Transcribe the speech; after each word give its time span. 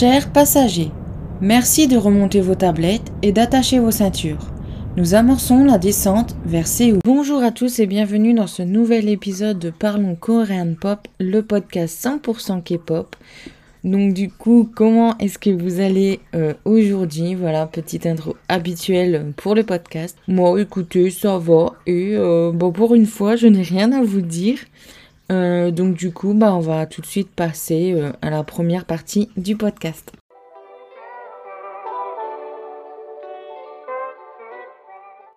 Chers 0.00 0.32
passagers, 0.32 0.90
merci 1.42 1.86
de 1.86 1.98
remonter 1.98 2.40
vos 2.40 2.54
tablettes 2.54 3.12
et 3.20 3.32
d'attacher 3.32 3.80
vos 3.80 3.90
ceintures. 3.90 4.50
Nous 4.96 5.14
amorçons 5.14 5.62
la 5.62 5.76
descente 5.76 6.34
vers 6.46 6.66
Séoul. 6.66 7.00
Bonjour 7.04 7.42
à 7.42 7.50
tous 7.50 7.80
et 7.80 7.86
bienvenue 7.86 8.32
dans 8.32 8.46
ce 8.46 8.62
nouvel 8.62 9.10
épisode 9.10 9.58
de 9.58 9.68
Parlons 9.68 10.14
Korean 10.14 10.72
Pop, 10.80 11.06
le 11.18 11.42
podcast 11.42 12.02
100% 12.02 12.62
K-pop. 12.62 13.14
Donc 13.84 14.14
du 14.14 14.30
coup, 14.30 14.70
comment 14.74 15.18
est-ce 15.18 15.38
que 15.38 15.50
vous 15.50 15.80
allez 15.80 16.20
euh, 16.34 16.54
aujourd'hui? 16.64 17.34
Voilà, 17.34 17.66
petite 17.66 18.06
intro 18.06 18.36
habituelle 18.48 19.34
pour 19.36 19.54
le 19.54 19.64
podcast. 19.64 20.16
Moi, 20.28 20.62
écoutez, 20.62 21.10
ça 21.10 21.36
va. 21.36 21.74
Et 21.86 22.12
euh, 22.16 22.52
bon, 22.52 22.72
pour 22.72 22.94
une 22.94 23.04
fois, 23.04 23.36
je 23.36 23.48
n'ai 23.48 23.60
rien 23.60 23.92
à 23.92 24.02
vous 24.02 24.22
dire. 24.22 24.60
Euh, 25.30 25.70
donc 25.70 25.94
du 25.94 26.12
coup, 26.12 26.34
bah, 26.34 26.54
on 26.54 26.60
va 26.60 26.86
tout 26.86 27.00
de 27.00 27.06
suite 27.06 27.30
passer 27.30 27.96
à 28.20 28.30
la 28.30 28.42
première 28.42 28.84
partie 28.84 29.28
du 29.36 29.56
podcast. 29.56 30.12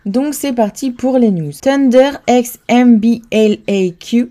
Donc 0.06 0.34
c'est 0.34 0.54
parti 0.54 0.92
pour 0.92 1.18
les 1.18 1.32
news. 1.32 1.54
Thunder 1.62 2.12
X 2.28 2.60
MBLAQ 2.70 4.30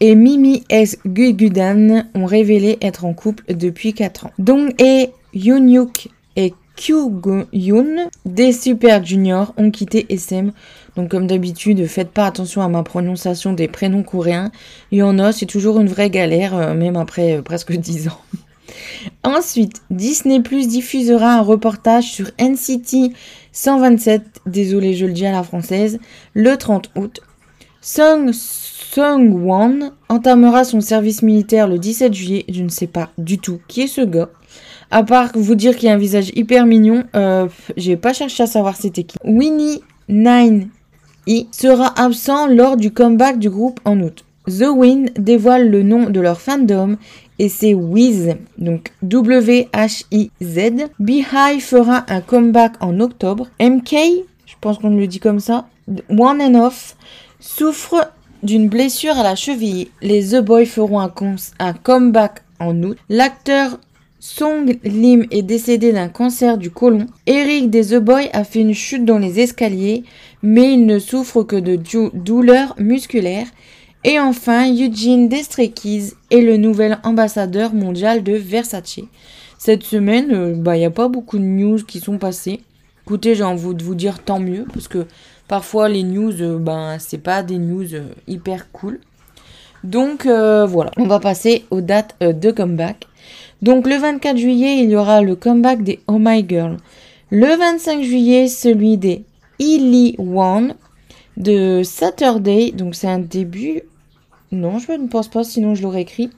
et 0.00 0.14
Mimi 0.14 0.64
S. 0.68 0.98
Gugudan 1.06 2.04
ont 2.14 2.24
révélé 2.24 2.78
être 2.80 3.04
en 3.04 3.12
couple 3.12 3.54
depuis 3.54 3.92
4 3.92 4.26
ans. 4.26 4.30
Dong 4.38 4.74
et 4.80 5.10
Yunyuk 5.34 6.08
et 6.36 6.54
Kyu 6.76 7.10
Yoon 7.52 8.08
des 8.24 8.52
Super 8.52 9.04
Juniors 9.04 9.54
ont 9.56 9.70
quitté 9.70 10.06
SM. 10.08 10.52
Donc 10.96 11.10
comme 11.10 11.26
d'habitude, 11.26 11.86
faites 11.86 12.10
pas 12.10 12.26
attention 12.26 12.62
à 12.62 12.68
ma 12.68 12.82
prononciation 12.82 13.52
des 13.52 13.68
prénoms 13.68 14.02
coréens. 14.02 14.50
Il 14.90 14.98
y 14.98 15.02
en 15.02 15.18
a, 15.18 15.32
c'est 15.32 15.46
toujours 15.46 15.78
une 15.80 15.88
vraie 15.88 16.10
galère, 16.10 16.56
euh, 16.56 16.74
même 16.74 16.96
après 16.96 17.36
euh, 17.36 17.42
presque 17.42 17.72
10 17.76 18.08
ans. 18.08 18.20
Ensuite, 19.22 19.82
Disney 19.90 20.40
Plus 20.40 20.68
diffusera 20.68 21.34
un 21.34 21.42
reportage 21.42 22.10
sur 22.10 22.30
NCT 22.40 23.12
127, 23.52 24.22
désolé 24.46 24.94
je 24.94 25.06
le 25.06 25.12
dis 25.12 25.26
à 25.26 25.32
la 25.32 25.42
française, 25.42 25.98
le 26.34 26.56
30 26.56 26.90
août. 26.96 27.20
Sung 27.80 28.32
Sung-won 28.32 29.92
entamera 30.08 30.64
son 30.64 30.80
service 30.80 31.22
militaire 31.22 31.68
le 31.68 31.78
17 31.78 32.14
juillet. 32.14 32.44
Je 32.48 32.62
ne 32.62 32.68
sais 32.68 32.86
pas 32.86 33.10
du 33.18 33.38
tout 33.38 33.60
qui 33.68 33.82
est 33.82 33.86
ce 33.86 34.00
gars. 34.00 34.30
À 34.90 35.02
part 35.02 35.32
vous 35.34 35.54
dire 35.54 35.76
qu'il 35.76 35.88
a 35.88 35.92
un 35.92 35.98
visage 35.98 36.30
hyper 36.34 36.64
mignon, 36.64 37.04
euh, 37.14 37.46
j'ai 37.76 37.96
pas 37.96 38.12
cherché 38.12 38.42
à 38.42 38.46
savoir 38.46 38.76
c'était 38.76 39.04
qui. 39.04 39.18
Winnie 39.24 39.82
9 40.08 40.64
E 41.28 41.46
sera 41.50 41.92
absent 41.96 42.46
lors 42.46 42.76
du 42.76 42.92
comeback 42.92 43.38
du 43.38 43.50
groupe 43.50 43.80
en 43.84 44.00
août. 44.00 44.24
The 44.46 44.68
Wind 44.68 45.10
dévoile 45.18 45.70
le 45.70 45.82
nom 45.82 46.08
de 46.08 46.20
leur 46.20 46.40
fandom 46.40 46.96
et 47.38 47.48
c'est 47.48 47.74
Wiz, 47.74 48.36
donc 48.58 48.92
W-H-I-Z. 49.02 50.58
Beehive 51.00 51.60
fera 51.60 52.04
un 52.08 52.20
comeback 52.20 52.74
en 52.80 53.00
octobre. 53.00 53.48
MK, 53.60 53.94
je 54.46 54.54
pense 54.60 54.78
qu'on 54.78 54.90
le 54.90 55.06
dit 55.06 55.18
comme 55.18 55.40
ça, 55.40 55.66
One 56.08 56.40
and 56.40 56.54
Off, 56.54 56.96
souffre 57.40 58.12
d'une 58.42 58.68
blessure 58.68 59.18
à 59.18 59.24
la 59.24 59.34
cheville. 59.34 59.88
Les 60.02 60.28
The 60.28 60.40
Boys 60.40 60.66
feront 60.66 61.00
un, 61.00 61.12
un 61.58 61.72
comeback 61.72 62.42
en 62.60 62.80
août. 62.82 62.96
L'acteur 63.08 63.78
Song 64.18 64.76
Lim 64.82 65.26
est 65.30 65.42
décédé 65.42 65.92
d'un 65.92 66.08
cancer 66.08 66.58
du 66.58 66.70
côlon. 66.70 67.06
Eric 67.26 67.70
des 67.70 67.88
The 67.88 67.96
Boys 67.96 68.28
a 68.32 68.44
fait 68.44 68.60
une 68.60 68.74
chute 68.74 69.04
dans 69.04 69.18
les 69.18 69.40
escaliers, 69.40 70.04
mais 70.42 70.74
il 70.74 70.86
ne 70.86 70.98
souffre 70.98 71.42
que 71.42 71.56
de 71.56 71.78
douleurs 72.14 72.74
musculaires. 72.78 73.48
Et 74.04 74.20
enfin, 74.20 74.72
Eugene 74.72 75.28
Destrekis 75.28 76.12
est 76.30 76.40
le 76.40 76.56
nouvel 76.56 76.98
ambassadeur 77.02 77.74
mondial 77.74 78.22
de 78.22 78.34
Versace. 78.34 79.00
Cette 79.58 79.82
semaine, 79.82 80.32
euh, 80.32 80.54
bah, 80.54 80.76
il 80.76 80.80
n'y 80.80 80.86
a 80.86 80.90
pas 80.90 81.08
beaucoup 81.08 81.38
de 81.38 81.44
news 81.44 81.78
qui 81.78 81.98
sont 81.98 82.18
passées. 82.18 82.60
Écoutez, 83.04 83.34
j'ai 83.34 83.42
envie 83.42 83.74
de 83.74 83.82
vous 83.82 83.94
dire 83.94 84.22
tant 84.22 84.38
mieux, 84.38 84.64
parce 84.72 84.86
que 84.86 85.06
parfois 85.48 85.88
les 85.88 86.02
news, 86.02 86.40
euh, 86.42 86.58
ben, 86.58 86.98
c'est 87.00 87.18
pas 87.18 87.42
des 87.42 87.58
news 87.58 87.94
euh, 87.94 88.04
hyper 88.28 88.70
cool. 88.70 89.00
Donc 89.82 90.26
voilà, 90.26 90.90
on 90.96 91.06
va 91.06 91.20
passer 91.20 91.64
aux 91.70 91.80
dates 91.80 92.16
de 92.20 92.50
comeback. 92.50 93.06
Donc 93.62 93.86
le 93.86 93.96
24 93.96 94.36
juillet, 94.36 94.78
il 94.82 94.90
y 94.90 94.96
aura 94.96 95.22
le 95.22 95.36
comeback 95.36 95.84
des 95.84 96.00
Oh 96.08 96.18
My 96.18 96.44
Girl. 96.48 96.76
Le 97.30 97.56
25 97.56 98.02
juillet, 98.02 98.48
celui 98.48 98.96
des 98.96 99.24
Illy 99.58 100.14
One 100.18 100.74
de 101.36 101.82
Saturday. 101.82 102.72
Donc 102.72 102.94
c'est 102.94 103.08
un 103.08 103.18
début 103.18 103.82
non, 104.52 104.78
je 104.78 104.92
ne 104.92 105.08
pense 105.08 105.28
pas, 105.28 105.42
sinon 105.42 105.74
je 105.74 105.82
l'aurais 105.82 106.02
écrit. 106.02 106.30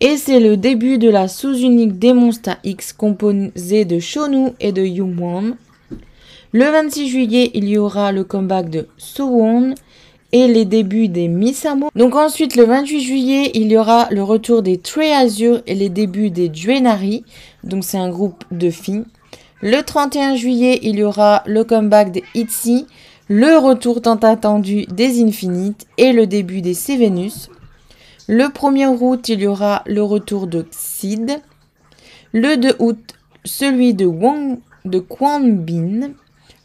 Et 0.00 0.16
c'est 0.16 0.40
le 0.40 0.56
début 0.56 0.98
de 0.98 1.08
la 1.08 1.28
sous-unique 1.28 1.98
des 1.98 2.12
Monsta 2.12 2.58
X 2.64 2.92
composée 2.92 3.84
de 3.84 4.00
Shonu 4.00 4.50
et 4.60 4.72
de 4.72 4.82
Yumwon. 4.82 5.56
Le 6.52 6.64
26 6.64 7.08
juillet, 7.08 7.50
il 7.54 7.68
y 7.68 7.78
aura 7.78 8.12
le 8.12 8.24
comeback 8.24 8.70
de 8.70 8.88
Suwon 8.96 9.74
et 10.32 10.48
les 10.48 10.64
débuts 10.64 11.08
des 11.08 11.28
Misamo. 11.28 11.90
Donc 11.94 12.16
ensuite, 12.16 12.56
le 12.56 12.64
28 12.64 13.00
juillet, 13.00 13.50
il 13.54 13.70
y 13.70 13.76
aura 13.76 14.08
le 14.10 14.22
retour 14.22 14.62
des 14.62 14.78
Trey 14.78 15.12
Azure 15.12 15.62
et 15.66 15.74
les 15.74 15.88
débuts 15.88 16.30
des 16.30 16.50
Juenari. 16.52 17.24
Donc 17.62 17.84
c'est 17.84 17.98
un 17.98 18.10
groupe 18.10 18.44
de 18.50 18.70
filles. 18.70 19.04
Le 19.66 19.80
31 19.80 20.36
juillet, 20.36 20.78
il 20.82 20.96
y 20.96 21.02
aura 21.02 21.42
le 21.46 21.64
comeback 21.64 22.12
des 22.12 22.22
Itzy 22.34 22.86
le 23.28 23.56
retour 23.56 24.02
tant 24.02 24.16
attendu 24.16 24.84
des 24.84 25.24
Infinites 25.24 25.86
et 25.96 26.12
le 26.12 26.26
début 26.26 26.60
des 26.60 26.74
Sevenus. 26.74 27.48
Le 28.28 28.44
1er 28.44 28.94
août, 29.00 29.26
il 29.30 29.40
y 29.40 29.46
aura 29.46 29.80
le 29.86 30.02
retour 30.02 30.46
de 30.48 30.66
Xid. 30.70 31.40
Le 32.32 32.58
2 32.58 32.76
août, 32.78 33.14
celui 33.46 33.94
de, 33.94 34.06
de 34.84 34.98
Quan 34.98 35.40
Bin. 35.40 36.10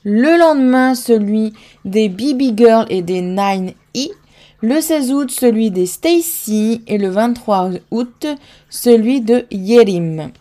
Le 0.03 0.37
lendemain, 0.37 0.93
celui 0.93 1.53
des 1.85 2.09
BB 2.09 2.57
Girl 2.57 2.85
et 2.89 3.01
des 3.01 3.21
9E. 3.21 4.11
Le 4.59 4.81
16 4.81 5.13
août, 5.13 5.31
celui 5.31 5.71
des 5.71 5.85
Stacy. 5.85 6.81
Et 6.87 6.97
le 6.97 7.07
23 7.07 7.69
août, 7.91 8.27
celui 8.69 9.21
de 9.21 9.45
Yerim. 9.51 10.31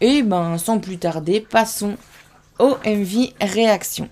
Et 0.00 0.22
ben, 0.22 0.58
sans 0.58 0.78
plus 0.78 0.98
tarder, 0.98 1.40
passons 1.40 1.96
au 2.58 2.76
MV 2.84 3.32
Réaction. 3.40 4.08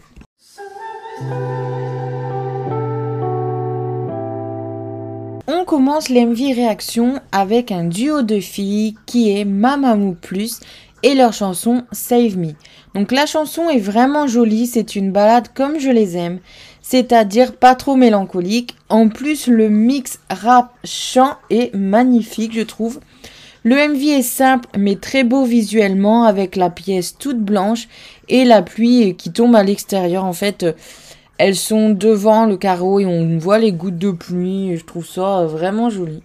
On 5.46 5.64
commence 5.66 6.08
l'MV 6.08 6.54
réaction 6.54 7.20
avec 7.32 7.70
un 7.70 7.84
duo 7.84 8.22
de 8.22 8.40
filles 8.40 8.96
qui 9.06 9.30
est 9.30 9.44
Mamamoo 9.44 10.14
Plus 10.14 10.60
et 11.02 11.14
leur 11.14 11.34
chanson 11.34 11.84
Save 11.92 12.38
Me. 12.38 12.52
Donc 12.94 13.12
la 13.12 13.26
chanson 13.26 13.68
est 13.68 13.78
vraiment 13.78 14.26
jolie, 14.26 14.66
c'est 14.66 14.96
une 14.96 15.12
balade 15.12 15.48
comme 15.54 15.78
je 15.78 15.90
les 15.90 16.16
aime, 16.16 16.40
c'est-à-dire 16.80 17.56
pas 17.56 17.74
trop 17.74 17.94
mélancolique. 17.94 18.74
En 18.88 19.08
plus 19.10 19.46
le 19.46 19.68
mix 19.68 20.18
rap 20.30 20.72
chant 20.84 21.36
est 21.50 21.74
magnifique 21.74 22.54
je 22.54 22.62
trouve. 22.62 23.00
Le 23.66 23.76
MV 23.76 24.18
est 24.18 24.22
simple 24.22 24.68
mais 24.78 24.96
très 24.96 25.24
beau 25.24 25.44
visuellement 25.44 26.24
avec 26.24 26.54
la 26.54 26.68
pièce 26.68 27.16
toute 27.16 27.40
blanche 27.40 27.88
et 28.28 28.44
la 28.44 28.60
pluie 28.60 29.16
qui 29.16 29.32
tombe 29.32 29.56
à 29.56 29.62
l'extérieur 29.62 30.24
en 30.24 30.34
fait. 30.34 30.66
Elles 31.38 31.56
sont 31.56 31.88
devant 31.88 32.44
le 32.44 32.58
carreau 32.58 33.00
et 33.00 33.06
on 33.06 33.38
voit 33.38 33.58
les 33.58 33.72
gouttes 33.72 33.96
de 33.96 34.10
pluie. 34.10 34.76
Je 34.76 34.84
trouve 34.84 35.06
ça 35.06 35.46
vraiment 35.46 35.88
joli. 35.88 36.22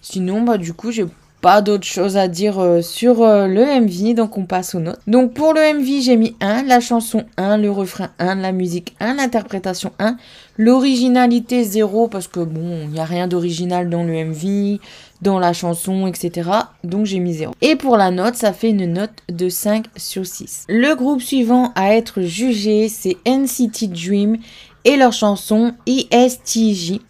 Sinon, 0.00 0.40
bah 0.40 0.56
du 0.56 0.72
coup, 0.72 0.90
j'ai 0.90 1.04
pas 1.40 1.62
d'autre 1.62 1.84
chose 1.84 2.16
à 2.16 2.28
dire 2.28 2.58
euh, 2.58 2.82
sur 2.82 3.22
euh, 3.22 3.46
le 3.46 3.64
MV, 3.80 4.14
donc 4.14 4.36
on 4.36 4.44
passe 4.44 4.74
aux 4.74 4.80
notes. 4.80 5.00
Donc 5.06 5.32
pour 5.32 5.54
le 5.54 5.60
MV, 5.60 6.02
j'ai 6.02 6.16
mis 6.16 6.36
1, 6.40 6.64
la 6.64 6.80
chanson 6.80 7.24
1, 7.36 7.56
le 7.58 7.70
refrain 7.70 8.10
1, 8.18 8.34
la 8.36 8.52
musique 8.52 8.94
1, 9.00 9.14
l'interprétation 9.14 9.92
1, 9.98 10.16
l'originalité 10.58 11.64
0 11.64 12.08
parce 12.08 12.28
que 12.28 12.40
bon, 12.40 12.80
il 12.82 12.90
n'y 12.90 13.00
a 13.00 13.04
rien 13.04 13.26
d'original 13.26 13.88
dans 13.88 14.02
le 14.02 14.12
MV, 14.24 14.80
dans 15.22 15.38
la 15.38 15.52
chanson, 15.52 16.06
etc. 16.06 16.50
Donc 16.84 17.06
j'ai 17.06 17.18
mis 17.18 17.34
0. 17.34 17.52
Et 17.60 17.76
pour 17.76 17.96
la 17.96 18.10
note, 18.10 18.36
ça 18.36 18.52
fait 18.52 18.70
une 18.70 18.92
note 18.92 19.12
de 19.28 19.48
5 19.48 19.86
sur 19.96 20.26
6. 20.26 20.66
Le 20.68 20.94
groupe 20.94 21.20
suivant 21.20 21.72
à 21.74 21.94
être 21.94 22.22
jugé, 22.22 22.88
c'est 22.88 23.16
NCT 23.26 23.88
Dream 23.88 24.38
et 24.84 24.96
leur 24.96 25.12
chanson 25.12 25.74
ESTJ. 25.86 27.00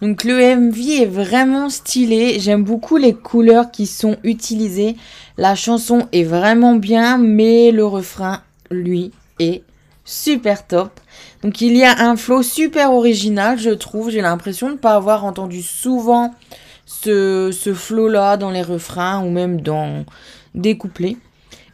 Donc 0.00 0.22
le 0.22 0.54
MV 0.54 1.02
est 1.02 1.06
vraiment 1.06 1.68
stylé, 1.70 2.38
j'aime 2.38 2.62
beaucoup 2.62 2.96
les 2.96 3.14
couleurs 3.14 3.72
qui 3.72 3.86
sont 3.86 4.16
utilisées. 4.22 4.96
La 5.36 5.56
chanson 5.56 6.06
est 6.12 6.22
vraiment 6.22 6.76
bien, 6.76 7.18
mais 7.18 7.72
le 7.72 7.84
refrain, 7.84 8.42
lui, 8.70 9.10
est 9.40 9.62
super 10.04 10.66
top. 10.66 11.00
Donc 11.42 11.60
il 11.60 11.76
y 11.76 11.84
a 11.84 12.00
un 12.00 12.16
flow 12.16 12.42
super 12.42 12.92
original, 12.92 13.58
je 13.58 13.70
trouve. 13.70 14.10
J'ai 14.10 14.20
l'impression 14.20 14.68
de 14.68 14.72
ne 14.74 14.78
pas 14.78 14.94
avoir 14.94 15.24
entendu 15.24 15.62
souvent 15.62 16.32
ce, 16.88 17.50
ce 17.52 17.74
flow-là 17.74 18.38
dans 18.38 18.50
les 18.50 18.62
refrains 18.62 19.22
ou 19.22 19.30
même 19.30 19.60
dans 19.60 20.06
des 20.54 20.78
couplets. 20.78 21.16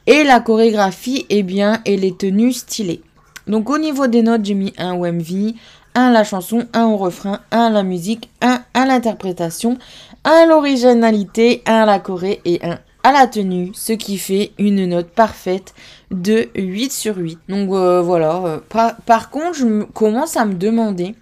Et 0.07 0.25
la 0.25 0.41
chorégraphie 0.41 1.25
est 1.31 1.45
bien 1.45 1.81
et 1.85 1.97
les 1.97 2.15
tenues 2.15 2.53
stylées. 2.53 3.01
Donc 3.47 3.71
au 3.71 3.79
niveau 3.79 4.09
des 4.09 4.23
notes, 4.23 4.45
j'ai 4.45 4.55
mis 4.55 4.75
un 4.77 4.97
MV, 4.97 5.55
1 5.95 6.11
la 6.11 6.25
chanson, 6.25 6.67
1 6.73 6.87
au 6.87 6.97
refrain, 6.97 7.41
1 7.53 7.71
la 7.71 7.85
musique, 7.85 8.29
1 8.43 8.61
à 8.75 8.87
l'interprétation, 8.87 9.79
1 10.25 10.47
l'originalité, 10.47 11.63
1 11.67 11.87
la 11.87 12.01
choré 12.01 12.41
et 12.45 12.59
1 12.65 12.79
à 13.05 13.13
la 13.13 13.27
tenue, 13.27 13.71
ce 13.75 13.93
qui 13.93 14.19
fait 14.19 14.53
une 14.59 14.87
note 14.87 15.11
parfaite 15.11 15.75
de 16.11 16.49
8 16.57 16.91
sur 16.91 17.17
8. 17.19 17.39
Donc 17.49 17.71
euh, 17.71 18.01
voilà. 18.03 18.43
Euh, 18.45 18.59
par, 19.07 19.31
contre, 19.31 19.55
je 19.55 19.85
commence 19.93 20.37
à 20.37 20.45
me 20.47 20.55
demander, 20.55 21.15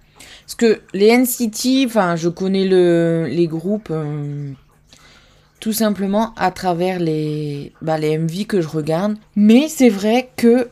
parce 0.44 0.55
que 0.55 0.81
les 0.93 1.17
NCT, 1.17 1.89
je 2.17 2.29
connais 2.29 2.67
le, 2.67 3.27
les 3.29 3.47
groupes 3.47 3.89
euh, 3.91 4.50
tout 5.61 5.73
simplement 5.73 6.33
à 6.37 6.50
travers 6.50 6.99
les, 6.99 7.73
bah, 7.83 7.99
les 7.99 8.19
MV 8.19 8.47
que 8.47 8.61
je 8.61 8.69
regarde. 8.69 9.17
Mais 9.37 9.69
c'est 9.69 9.89
vrai 9.89 10.31
que 10.37 10.69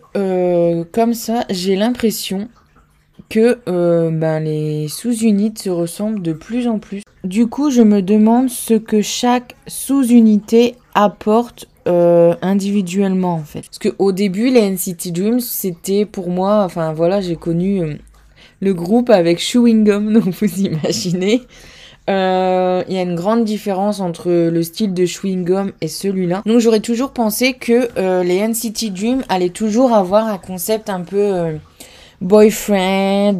comme 0.93 1.15
ça, 1.15 1.45
j'ai 1.51 1.77
l'impression 1.77 2.49
que 3.29 3.61
ben, 4.11 4.41
les 4.41 4.89
sous-unités 4.89 5.65
se 5.65 5.71
ressemblent 5.71 6.23
de 6.23 6.33
plus 6.33 6.67
en 6.67 6.79
plus. 6.79 7.03
Du 7.23 7.47
coup, 7.47 7.71
je 7.71 7.83
me 7.83 8.03
demande 8.03 8.49
ce 8.49 8.75
que 8.75 9.03
chaque 9.03 9.55
sous-unité 9.67 10.75
apporte 10.95 11.69
euh, 11.87 12.35
individuellement 12.43 13.35
en 13.35 13.45
fait. 13.45 13.63
Parce 13.63 13.79
qu'au 13.79 14.13
début, 14.13 14.51
les 14.51 14.71
NCT 14.71 15.13
Dreams, 15.13 15.41
c'était 15.41 16.05
pour 16.05 16.29
moi, 16.29 16.63
enfin 16.65 16.93
voilà, 16.93 17.21
j'ai 17.21 17.37
connu 17.37 17.83
euh, 17.83 17.95
le 18.61 18.75
groupe 18.75 19.11
avec 19.11 19.39
Chewing 19.39 19.85
Gum, 19.85 20.12
donc 20.21 20.29
vous 20.29 20.61
imaginez. 20.61 21.43
Euh, 22.09 22.83
il 22.89 22.95
y 22.95 22.99
a 22.99 23.03
une 23.03 23.15
grande 23.15 23.45
différence 23.45 24.01
entre 24.01 24.31
le 24.31 24.62
style 24.62 24.95
de 24.95 25.07
Chewing 25.07 25.45
Gum 25.45 25.73
et 25.81 25.89
celui-là. 25.89 26.43
Donc 26.47 26.61
j'aurais 26.61 26.81
toujours 26.81 27.12
pensé 27.12 27.53
que 27.53 27.89
les 28.23 28.47
NCT 28.47 28.91
Dreams 28.91 29.23
allaient 29.29 29.51
toujours 29.51 29.93
avoir 29.93 30.27
un 30.27 30.39
concept 30.39 30.91
un 30.91 31.03
peu 31.03 31.59
boyfriend, 32.21 33.37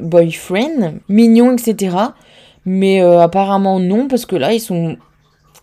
boyfriend, 0.00 1.00
mignon, 1.08 1.56
etc. 1.56 1.96
Mais 2.64 3.00
apparemment 3.00 3.80
non, 3.80 4.06
parce 4.06 4.24
que 4.24 4.36
là, 4.36 4.52
ils 4.52 4.60
sont 4.60 4.98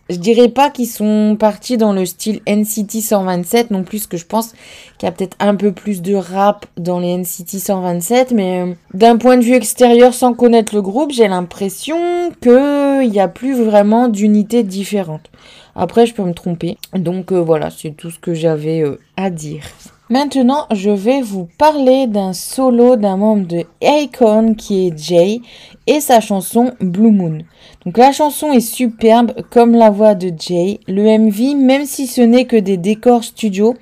je 0.09 0.17
dirais 0.17 0.49
pas 0.49 0.69
qu'ils 0.69 0.87
sont 0.87 1.37
partis 1.39 1.77
dans 1.77 1.93
le 1.93 2.05
style 2.05 2.41
NCT 2.47 3.01
127 3.01 3.71
non 3.71 3.83
plus, 3.83 4.07
que 4.07 4.17
je 4.17 4.25
pense 4.25 4.53
qu'il 4.97 5.05
y 5.05 5.05
a 5.07 5.11
peut-être 5.11 5.37
un 5.39 5.55
peu 5.55 5.71
plus 5.71 6.01
de 6.01 6.15
rap 6.15 6.65
dans 6.77 6.99
les 6.99 7.15
NCT 7.15 7.59
127, 7.59 8.31
mais 8.31 8.61
euh, 8.61 8.73
d'un 8.93 9.17
point 9.17 9.37
de 9.37 9.43
vue 9.43 9.53
extérieur, 9.53 10.13
sans 10.13 10.33
connaître 10.33 10.73
le 10.73 10.81
groupe, 10.81 11.11
j'ai 11.11 11.27
l'impression 11.27 12.31
qu'il 12.41 13.09
n'y 13.09 13.19
a 13.19 13.27
plus 13.27 13.53
vraiment 13.53 14.07
d'unités 14.07 14.63
différentes. 14.63 15.29
Après, 15.75 16.05
je 16.05 16.13
peux 16.13 16.23
me 16.23 16.33
tromper. 16.33 16.77
Donc 16.93 17.31
euh, 17.31 17.39
voilà, 17.39 17.69
c'est 17.69 17.91
tout 17.91 18.09
ce 18.09 18.19
que 18.19 18.33
j'avais 18.33 18.81
euh, 18.81 18.99
à 19.15 19.29
dire. 19.29 19.63
Maintenant, 20.11 20.65
je 20.71 20.89
vais 20.89 21.21
vous 21.21 21.47
parler 21.59 22.07
d'un 22.07 22.33
solo 22.33 22.95
d'un 22.95 23.15
membre 23.15 23.45
de 23.45 23.63
Akon 23.85 24.55
qui 24.55 24.87
est 24.87 24.97
Jay 24.97 25.39
et 25.85 25.99
sa 25.99 26.19
chanson 26.19 26.71
Blue 26.81 27.11
Moon. 27.11 27.37
Donc 27.85 27.95
la 27.95 28.11
chanson 28.11 28.51
est 28.51 28.59
superbe 28.59 29.33
comme 29.51 29.73
la 29.73 29.91
voix 29.91 30.15
de 30.15 30.33
Jay. 30.35 30.79
Le 30.87 31.03
MV, 31.03 31.55
même 31.63 31.85
si 31.85 32.07
ce 32.07 32.21
n'est 32.21 32.45
que 32.45 32.55
des 32.55 32.77
décors 32.77 33.23
studio, 33.23 33.75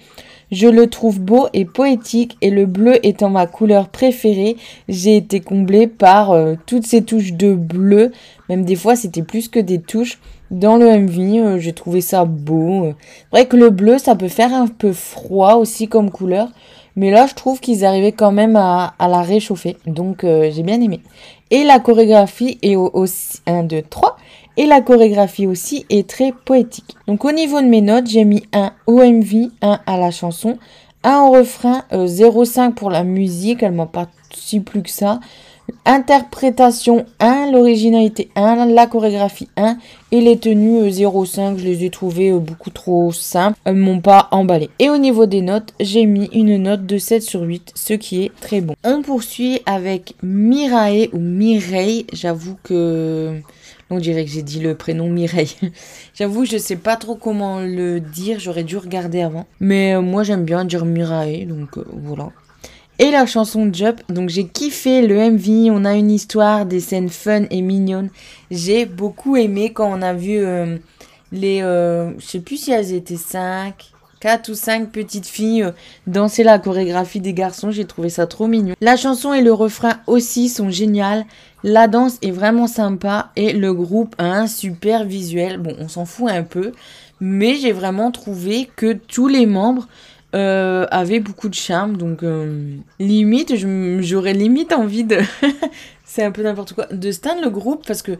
je 0.51 0.67
le 0.67 0.87
trouve 0.87 1.21
beau 1.21 1.47
et 1.53 1.63
poétique 1.63 2.37
et 2.41 2.49
le 2.49 2.65
bleu 2.65 3.05
étant 3.05 3.29
ma 3.29 3.47
couleur 3.47 3.87
préférée, 3.87 4.57
j'ai 4.89 5.15
été 5.15 5.39
comblée 5.39 5.87
par 5.87 6.31
euh, 6.31 6.55
toutes 6.65 6.85
ces 6.85 7.03
touches 7.03 7.33
de 7.33 7.53
bleu. 7.53 8.11
Même 8.49 8.65
des 8.65 8.75
fois, 8.75 8.97
c'était 8.97 9.23
plus 9.23 9.47
que 9.47 9.59
des 9.59 9.79
touches. 9.79 10.19
Dans 10.51 10.77
le 10.77 10.85
MV, 10.85 11.19
euh, 11.39 11.59
j'ai 11.59 11.73
trouvé 11.73 12.01
ça 12.01 12.25
beau. 12.25 12.93
Vrai 13.31 13.45
que 13.47 13.57
le 13.57 13.69
bleu, 13.69 13.97
ça 13.97 14.15
peut 14.15 14.27
faire 14.27 14.53
un 14.53 14.67
peu 14.67 14.93
froid 14.93 15.55
aussi 15.55 15.87
comme 15.87 16.11
couleur. 16.11 16.49
Mais 16.95 17.11
là, 17.11 17.27
je 17.27 17.35
trouve 17.35 17.59
qu'ils 17.59 17.85
arrivaient 17.85 18.11
quand 18.11 18.31
même 18.31 18.55
à, 18.55 18.93
la 18.99 19.21
réchauffer. 19.21 19.77
Donc, 19.85 20.23
euh, 20.23 20.49
j'ai 20.51 20.63
bien 20.63 20.81
aimé. 20.81 21.01
Et 21.51 21.63
la 21.63 21.79
chorégraphie 21.79 22.57
est 22.61 22.75
aussi 22.75 23.39
1, 23.45 23.63
2, 23.63 23.83
3. 23.83 24.17
Et 24.57 24.65
la 24.65 24.81
chorégraphie 24.81 25.45
aussi 25.45 25.85
est 25.91 26.09
très 26.09 26.31
poétique. 26.31 26.95
Donc 27.07 27.23
au 27.25 27.31
niveau 27.31 27.61
de 27.61 27.67
mes 27.67 27.81
notes, 27.81 28.07
j'ai 28.07 28.25
mis 28.25 28.43
un 28.53 28.71
OMV, 28.87 29.51
1 29.61 29.79
à 29.85 29.97
la 29.97 30.09
chanson, 30.09 30.57
1 31.03 31.19
au 31.19 31.31
refrain, 31.31 31.83
0,5 31.91 32.59
euh, 32.59 32.71
pour 32.71 32.89
la 32.89 33.03
musique, 33.03 33.61
elle 33.61 33.73
m'a 33.73 33.85
pas 33.85 34.07
si 34.33 34.59
plus 34.59 34.81
que 34.81 34.89
ça. 34.89 35.19
Interprétation 35.89 37.05
1, 37.19 37.51
l'originalité 37.51 38.29
1, 38.35 38.65
la 38.65 38.87
chorégraphie 38.87 39.47
1 39.55 39.77
et 40.11 40.19
les 40.19 40.37
tenues 40.37 40.89
0,5, 40.89 41.39
euh, 41.53 41.57
je 41.57 41.63
les 41.63 41.85
ai 41.85 41.89
trouvées 41.89 42.31
euh, 42.31 42.39
beaucoup 42.39 42.71
trop 42.71 43.13
simples, 43.13 43.57
elles 43.63 43.75
m'ont 43.75 44.01
pas 44.01 44.27
emballé. 44.31 44.69
Et 44.79 44.89
au 44.89 44.97
niveau 44.97 45.25
des 45.25 45.41
notes, 45.41 45.73
j'ai 45.79 46.05
mis 46.05 46.29
une 46.33 46.57
note 46.57 46.85
de 46.85 46.97
7 46.97 47.23
sur 47.23 47.41
8, 47.41 47.71
ce 47.73 47.93
qui 47.93 48.23
est 48.23 48.31
très 48.41 48.59
bon. 48.59 48.75
On 48.83 49.01
poursuit 49.01 49.61
avec 49.65 50.15
Mirae 50.21 51.07
ou 51.13 51.19
Mireille, 51.19 52.05
j'avoue 52.11 52.57
que... 52.63 53.39
On 53.89 53.99
dirait 53.99 54.25
que 54.25 54.31
j'ai 54.31 54.43
dit 54.43 54.59
le 54.59 54.75
prénom 54.75 55.07
Mireille. 55.07 55.55
J'avoue, 56.13 56.43
je 56.43 56.57
sais 56.57 56.75
pas 56.75 56.97
trop 56.97 57.15
comment 57.15 57.61
le 57.61 58.01
dire, 58.01 58.37
j'aurais 58.37 58.65
dû 58.65 58.75
regarder 58.75 59.21
avant. 59.21 59.45
Mais 59.61 59.95
euh, 59.95 60.01
moi 60.01 60.23
j'aime 60.23 60.43
bien 60.43 60.65
dire 60.65 60.83
Mirae, 60.83 61.45
donc 61.45 61.77
voilà 61.93 62.33
et 62.99 63.11
la 63.11 63.25
chanson 63.25 63.69
Jump. 63.71 64.01
Donc 64.09 64.29
j'ai 64.29 64.47
kiffé 64.47 65.05
le 65.05 65.15
MV, 65.31 65.71
on 65.71 65.85
a 65.85 65.95
une 65.95 66.11
histoire, 66.11 66.65
des 66.65 66.79
scènes 66.79 67.09
fun 67.09 67.43
et 67.49 67.61
mignonnes. 67.61 68.09
J'ai 68.51 68.85
beaucoup 68.85 69.35
aimé 69.35 69.71
quand 69.73 69.91
on 69.91 70.01
a 70.01 70.13
vu 70.13 70.37
euh, 70.37 70.77
les... 71.31 71.61
Euh, 71.61 72.11
je 72.19 72.25
sais 72.25 72.39
plus 72.39 72.57
si 72.57 72.71
elles 72.71 72.93
étaient 72.93 73.17
5, 73.17 73.73
4 74.19 74.49
ou 74.49 74.55
5 74.55 74.89
petites 74.89 75.27
filles 75.27 75.63
euh, 75.63 75.71
danser 76.07 76.43
la 76.43 76.59
chorégraphie 76.59 77.19
des 77.19 77.33
garçons. 77.33 77.71
J'ai 77.71 77.85
trouvé 77.85 78.09
ça 78.09 78.25
trop 78.27 78.47
mignon. 78.47 78.75
La 78.81 78.97
chanson 78.97 79.33
et 79.33 79.41
le 79.41 79.53
refrain 79.53 79.97
aussi 80.07 80.49
sont 80.49 80.69
géniales. 80.69 81.25
La 81.63 81.87
danse 81.87 82.17
est 82.21 82.31
vraiment 82.31 82.67
sympa 82.67 83.31
et 83.35 83.53
le 83.53 83.73
groupe 83.73 84.15
a 84.17 84.25
un 84.25 84.47
super 84.47 85.03
visuel. 85.03 85.57
Bon, 85.57 85.75
on 85.79 85.87
s'en 85.87 86.05
fout 86.05 86.29
un 86.29 86.43
peu. 86.43 86.71
Mais 87.19 87.55
j'ai 87.55 87.71
vraiment 87.71 88.11
trouvé 88.11 88.69
que 88.75 88.93
tous 88.93 89.27
les 89.27 89.47
membres 89.47 89.87
euh, 90.37 90.85
avait 90.91 91.19
beaucoup 91.19 91.49
de 91.49 91.55
charme. 91.55 91.97
Donc, 91.97 92.21
euh, 92.21 92.75
limite, 92.99 93.55
j'aurais 93.55 94.33
limite 94.33 94.71
envie 94.71 95.03
de. 95.03 95.17
c'est 96.05 96.23
un 96.23 96.31
peu 96.31 96.43
n'importe 96.43 96.73
quoi. 96.73 96.85
De 96.91 97.11
stand 97.11 97.41
le 97.41 97.49
groupe 97.49 97.85
parce 97.87 98.03
que 98.03 98.11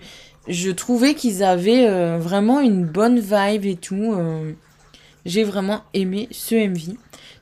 je 0.48 0.72
trouvais 0.72 1.14
qu'ils 1.14 1.44
avaient 1.44 1.88
euh, 1.88 2.18
vraiment 2.18 2.60
une 2.60 2.86
bonne 2.86 3.20
vibe 3.20 3.66
et 3.66 3.76
tout. 3.76 4.16
j'ai 5.26 5.44
vraiment 5.44 5.82
aimé 5.94 6.28
ce 6.32 6.56
MV. 6.56 6.98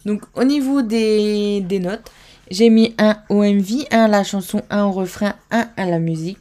Donc, 0.05 0.23
au 0.35 0.43
niveau 0.43 0.81
des, 0.81 1.61
des 1.61 1.79
notes, 1.79 2.11
j'ai 2.51 2.69
mis 2.69 2.93
un 2.97 3.17
au 3.29 3.43
MV, 3.43 3.85
un 3.91 4.03
à 4.03 4.07
la 4.09 4.23
chanson, 4.23 4.61
un 4.69 4.83
au 4.83 4.91
refrain, 4.91 5.35
un 5.51 5.67
à 5.77 5.85
la 5.85 5.99
musique, 5.99 6.37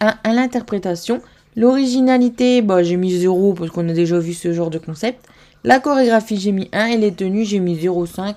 un 0.00 0.16
à 0.24 0.32
l'interprétation. 0.32 1.22
L'originalité, 1.54 2.60
bah, 2.60 2.82
j'ai 2.82 2.96
mis 2.96 3.16
0 3.16 3.54
parce 3.54 3.70
qu'on 3.70 3.88
a 3.88 3.92
déjà 3.92 4.18
vu 4.18 4.32
ce 4.32 4.52
genre 4.52 4.70
de 4.70 4.78
concept. 4.78 5.24
La 5.64 5.80
chorégraphie, 5.80 6.38
j'ai 6.38 6.52
mis 6.52 6.68
1 6.72 6.86
et 6.86 6.96
les 6.96 7.12
tenues, 7.12 7.44
j'ai 7.44 7.58
mis 7.58 7.76
0,5. 7.76 8.34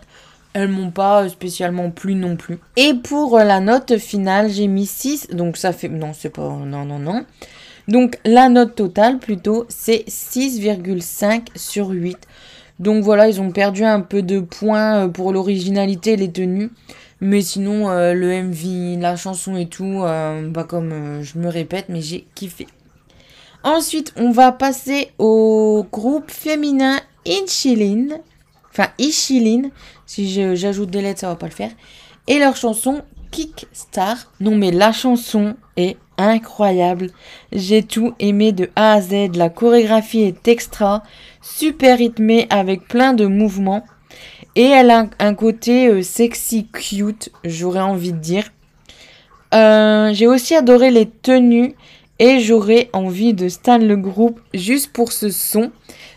Elles 0.53 0.67
m'ont 0.67 0.91
pas 0.91 1.29
spécialement 1.29 1.91
plu 1.91 2.15
non 2.15 2.35
plus. 2.35 2.59
Et 2.75 2.93
pour 2.93 3.37
la 3.37 3.59
note 3.59 3.97
finale, 3.97 4.49
j'ai 4.49 4.67
mis 4.67 4.85
6. 4.85 5.29
Donc 5.31 5.55
ça 5.57 5.71
fait... 5.71 5.87
Non, 5.87 6.11
c'est. 6.13 6.35
Non, 6.37 6.85
non, 6.85 6.99
non. 6.99 7.25
Donc 7.87 8.17
la 8.25 8.49
note 8.49 8.75
totale, 8.75 9.19
plutôt, 9.19 9.65
c'est 9.69 10.05
6,5 10.07 11.47
sur 11.55 11.89
8. 11.89 12.17
Donc 12.79 13.03
voilà, 13.03 13.29
ils 13.29 13.39
ont 13.39 13.51
perdu 13.51 13.83
un 13.83 14.01
peu 14.01 14.23
de 14.23 14.39
points 14.39 15.05
euh, 15.05 15.07
pour 15.07 15.31
l'originalité 15.31 16.13
et 16.13 16.17
les 16.17 16.31
tenues. 16.31 16.71
Mais 17.19 17.41
sinon, 17.41 17.89
euh, 17.89 18.13
le 18.13 18.41
MV, 18.43 18.99
la 18.99 19.15
chanson 19.15 19.55
et 19.55 19.67
tout, 19.67 20.01
euh, 20.01 20.49
bah 20.49 20.63
comme 20.63 21.21
je 21.21 21.37
me 21.37 21.47
répète, 21.47 21.85
mais 21.89 22.01
j'ai 22.01 22.25
kiffé. 22.33 22.65
Ensuite, 23.63 24.11
on 24.15 24.31
va 24.31 24.51
passer 24.51 25.11
au 25.19 25.85
groupe 25.91 26.31
féminin 26.31 26.97
Inchilin, 27.27 28.19
enfin 28.69 28.87
Ichilin, 28.97 29.69
si 30.05 30.55
j'ajoute 30.55 30.89
des 30.89 31.01
lettres 31.01 31.21
ça 31.21 31.27
va 31.27 31.35
pas 31.35 31.47
le 31.47 31.53
faire, 31.53 31.71
et 32.27 32.39
leur 32.39 32.55
chanson 32.55 33.01
Kickstar. 33.31 34.31
Non 34.39 34.55
mais 34.55 34.71
la 34.71 34.91
chanson 34.91 35.55
est 35.77 35.97
incroyable, 36.17 37.07
j'ai 37.51 37.83
tout 37.83 38.13
aimé 38.19 38.51
de 38.51 38.69
A 38.75 38.93
à 38.93 39.01
Z, 39.01 39.35
la 39.35 39.49
chorégraphie 39.49 40.21
est 40.21 40.47
extra, 40.47 41.03
super 41.41 41.97
rythmée 41.97 42.47
avec 42.49 42.87
plein 42.87 43.13
de 43.13 43.25
mouvements, 43.25 43.85
et 44.55 44.65
elle 44.65 44.91
a 44.91 45.07
un 45.19 45.33
côté 45.33 45.87
euh, 45.87 46.01
sexy 46.01 46.67
cute, 46.67 47.31
j'aurais 47.43 47.79
envie 47.79 48.11
de 48.11 48.17
dire. 48.17 48.51
Euh, 49.53 50.13
j'ai 50.13 50.27
aussi 50.27 50.55
adoré 50.55 50.91
les 50.91 51.09
tenues 51.09 51.75
et 52.19 52.39
j'aurais 52.39 52.89
envie 52.93 53.33
de 53.33 53.49
stan 53.49 53.79
le 53.79 53.97
groupe 53.97 54.39
juste 54.53 54.91
pour 54.93 55.11
ce 55.11 55.29
son. 55.29 55.71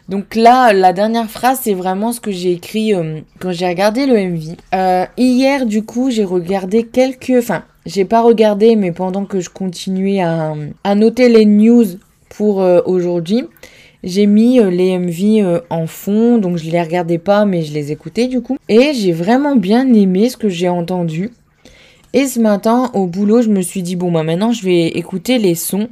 Donc 0.09 0.35
là, 0.35 0.73
la 0.73 0.93
dernière 0.93 1.31
phrase, 1.31 1.61
c'est 1.63 1.73
vraiment 1.73 2.13
ce 2.13 2.21
que 2.21 2.31
j'ai 2.31 2.53
écrit 2.53 2.95
euh, 2.95 3.21
quand 3.41 3.53
j'ai 3.53 3.67
regardé 3.67 4.07
le 4.07 4.15
MV. 4.15 4.57
Euh, 4.75 5.07
hier, 5.17 5.65
du 5.65 5.83
coup, 5.83 6.11
j'ai 6.11 6.25
regardé 6.25 6.85
quelques... 6.85 7.33
Enfin, 7.39 7.65
j'ai 7.87 8.05
pas 8.05 8.21
regardé, 8.21 8.77
mais 8.77 8.93
pendant 8.93 9.25
que 9.25 9.41
je 9.41 9.49
continuais 9.49 10.21
à, 10.21 10.95
noter 10.95 11.29
les 11.29 11.47
news 11.47 11.85
pour 12.29 12.61
euh, 12.61 12.81
aujourd'hui, 12.85 13.45
j'ai 14.03 14.27
mis 14.27 14.59
les 14.59 14.99
MV 14.99 15.63
en 15.71 15.87
fond, 15.87 16.37
donc 16.37 16.59
je 16.59 16.71
les 16.71 16.83
regardais 16.83 17.19
pas, 17.19 17.47
mais 17.47 17.63
je 17.63 17.73
les 17.73 17.91
écoutais 17.91 18.27
du 18.27 18.43
coup. 18.43 18.59
Et 18.69 18.93
j'ai 18.93 19.13
vraiment 19.13 19.57
bien 19.57 19.91
aimé 19.95 20.29
ce 20.29 20.37
que 20.37 20.51
j'ai 20.51 20.69
entendu. 20.69 21.31
Et 22.13 22.27
ce 22.27 22.39
matin, 22.39 22.91
au 22.93 23.07
boulot, 23.07 23.41
je 23.41 23.49
me 23.49 23.63
suis 23.63 23.83
dit, 23.83 23.97
bon, 23.97 24.13
bah 24.13 24.23
maintenant, 24.23 24.53
je 24.53 24.63
vais 24.65 24.89
écouter 24.89 25.39
les 25.39 25.55
sons 25.55 25.89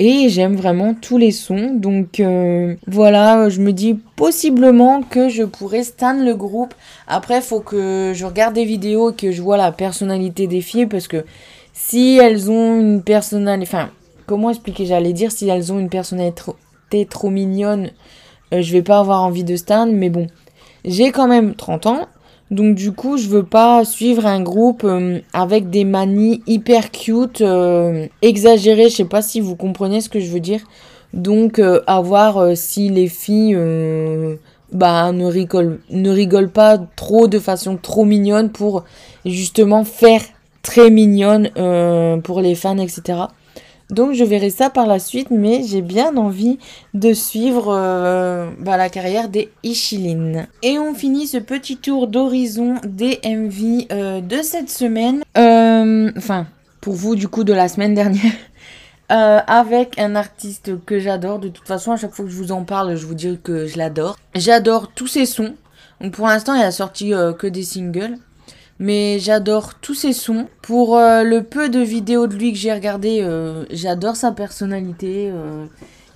Et 0.00 0.28
j'aime 0.28 0.54
vraiment 0.54 0.94
tous 0.94 1.18
les 1.18 1.32
sons. 1.32 1.72
Donc 1.74 2.20
euh, 2.20 2.76
voilà, 2.86 3.48
je 3.48 3.60
me 3.60 3.72
dis 3.72 3.94
possiblement 4.16 5.02
que 5.02 5.28
je 5.28 5.42
pourrais 5.42 5.82
stan 5.82 6.22
le 6.22 6.34
groupe. 6.34 6.74
Après, 7.08 7.40
faut 7.40 7.60
que 7.60 8.12
je 8.14 8.24
regarde 8.24 8.54
des 8.54 8.64
vidéos 8.64 9.10
et 9.10 9.14
que 9.14 9.32
je 9.32 9.42
vois 9.42 9.56
la 9.56 9.72
personnalité 9.72 10.46
des 10.46 10.60
filles. 10.60 10.86
Parce 10.86 11.08
que 11.08 11.24
si 11.72 12.18
elles 12.22 12.50
ont 12.50 12.78
une 12.80 13.02
personnalité... 13.02 13.68
Enfin, 13.68 13.90
comment 14.26 14.50
expliquer? 14.50 14.86
J'allais 14.86 15.12
dire 15.12 15.32
si 15.32 15.48
elles 15.48 15.72
ont 15.72 15.80
une 15.80 15.90
personnalité 15.90 17.06
trop, 17.10 17.30
mignonne, 17.30 17.90
euh, 18.54 18.62
je 18.62 18.72
vais 18.72 18.82
pas 18.82 19.00
avoir 19.00 19.22
envie 19.22 19.44
de 19.44 19.56
stan. 19.56 19.86
Mais 19.86 20.10
bon, 20.10 20.28
j'ai 20.84 21.10
quand 21.10 21.26
même 21.26 21.56
30 21.56 21.86
ans. 21.86 22.08
Donc 22.50 22.74
du 22.74 22.92
coup, 22.92 23.18
je 23.18 23.28
veux 23.28 23.42
pas 23.42 23.84
suivre 23.84 24.24
un 24.26 24.40
groupe 24.40 24.82
euh, 24.84 25.20
avec 25.32 25.68
des 25.68 25.84
manies 25.84 26.42
hyper 26.46 26.90
cute, 26.90 27.42
euh, 27.42 28.06
exagérées. 28.22 28.88
Je 28.88 28.96
sais 28.96 29.04
pas 29.04 29.20
si 29.22 29.40
vous 29.40 29.54
comprenez 29.54 30.00
ce 30.00 30.08
que 30.08 30.20
je 30.20 30.30
veux 30.30 30.40
dire. 30.40 30.60
Donc 31.12 31.58
euh, 31.58 31.82
à 31.86 32.00
voir 32.00 32.56
si 32.56 32.88
les 32.88 33.08
filles 33.08 33.56
bah, 34.72 35.12
ne, 35.12 35.26
rigolent, 35.26 35.78
ne 35.90 36.10
rigolent 36.10 36.50
pas 36.50 36.78
trop 36.96 37.28
de 37.28 37.38
façon 37.38 37.76
trop 37.76 38.04
mignonne 38.04 38.50
pour 38.50 38.84
justement 39.26 39.84
faire 39.84 40.22
très 40.62 40.90
mignonne 40.90 41.50
pour 42.22 42.40
les 42.40 42.54
fans, 42.54 42.78
etc. 42.78 43.24
Donc 43.90 44.12
je 44.12 44.24
verrai 44.24 44.50
ça 44.50 44.68
par 44.68 44.86
la 44.86 44.98
suite, 44.98 45.28
mais 45.30 45.62
j'ai 45.64 45.80
bien 45.80 46.16
envie 46.16 46.58
de 46.92 47.14
suivre 47.14 47.74
euh, 47.74 48.50
bah, 48.58 48.76
la 48.76 48.90
carrière 48.90 49.28
des 49.28 49.50
Ishilin. 49.62 50.46
Et 50.62 50.78
on 50.78 50.94
finit 50.94 51.26
ce 51.26 51.38
petit 51.38 51.78
tour 51.78 52.06
d'horizon 52.06 52.74
des 52.84 53.18
MV 53.24 53.86
euh, 53.90 54.20
de 54.20 54.42
cette 54.42 54.68
semaine. 54.68 55.22
Euh, 55.38 56.12
enfin, 56.16 56.46
pour 56.82 56.94
vous 56.94 57.16
du 57.16 57.28
coup 57.28 57.44
de 57.44 57.52
la 57.52 57.68
semaine 57.68 57.94
dernière. 57.94 58.32
avec 59.10 59.98
un 59.98 60.16
artiste 60.16 60.84
que 60.84 60.98
j'adore. 60.98 61.38
De 61.38 61.48
toute 61.48 61.66
façon, 61.66 61.92
à 61.92 61.96
chaque 61.96 62.12
fois 62.12 62.26
que 62.26 62.30
je 62.30 62.36
vous 62.36 62.52
en 62.52 62.64
parle, 62.64 62.94
je 62.94 63.06
vous 63.06 63.14
dis 63.14 63.38
que 63.42 63.66
je 63.66 63.78
l'adore. 63.78 64.18
J'adore 64.34 64.92
tous 64.92 65.06
ses 65.06 65.24
sons. 65.24 65.54
Pour 66.12 66.26
l'instant, 66.26 66.54
il 66.54 66.62
a 66.62 66.70
sorti 66.70 67.12
que 67.38 67.46
des 67.46 67.62
singles 67.62 68.18
mais 68.78 69.18
j'adore 69.18 69.74
tous 69.74 69.94
ses 69.94 70.12
sons. 70.12 70.46
Pour 70.62 70.96
euh, 70.96 71.22
le 71.22 71.42
peu 71.42 71.68
de 71.68 71.80
vidéos 71.80 72.26
de 72.26 72.36
lui 72.36 72.52
que 72.52 72.58
j'ai 72.58 72.72
regardé, 72.72 73.20
euh, 73.22 73.64
j'adore 73.70 74.16
sa 74.16 74.32
personnalité. 74.32 75.30
Euh, 75.32 75.66